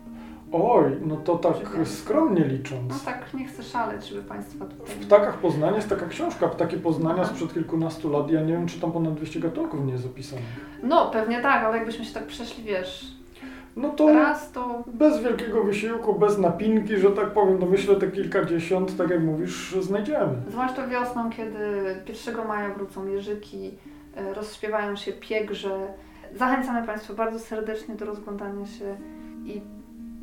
[0.53, 2.89] Oj, no to tak skromnie licząc.
[2.89, 4.87] No tak, nie chcę szaleć, żeby Państwa tutaj...
[4.87, 8.31] W Ptakach Poznania jest taka książka, Ptaki Poznania sprzed kilkunastu lat.
[8.31, 10.45] Ja nie wiem, czy tam ponad 200 gatunków nie jest opisanych.
[10.83, 13.17] No, pewnie tak, ale jakbyśmy się tak przeszli, wiesz...
[13.77, 18.11] No to, Raz to bez wielkiego wysiłku, bez napinki, że tak powiem, no myślę te
[18.11, 20.35] kilkadziesiąt, tak jak mówisz, znajdziemy.
[20.49, 21.59] Zwłaszcza wiosną, kiedy
[22.27, 23.75] 1 maja wrócą jeżyki,
[24.17, 25.87] e, rozśpiewają się piegrze.
[26.35, 28.97] Zachęcamy Państwa bardzo serdecznie do rozglądania się
[29.45, 29.61] i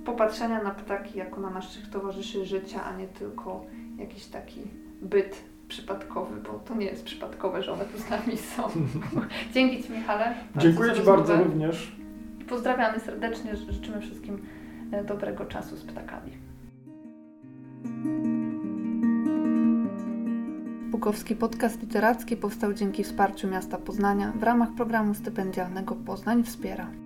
[0.05, 3.65] popatrzenia na ptaki jako na naszych towarzyszy życia, a nie tylko
[3.97, 4.61] jakiś taki
[5.01, 8.63] byt przypadkowy, bo to nie jest przypadkowe, że one tu z nami są.
[9.53, 10.35] Dzięki Ci Michale.
[10.55, 11.95] Dziękuję Ci bardzo również.
[12.49, 14.45] Pozdrawiamy serdecznie, życzymy wszystkim
[14.91, 16.31] e, dobrego czasu z ptakami.
[20.91, 27.02] Bukowski podcast literacki powstał dzięki wsparciu miasta Poznania w ramach programu stypendialnego Poznań Wspiera.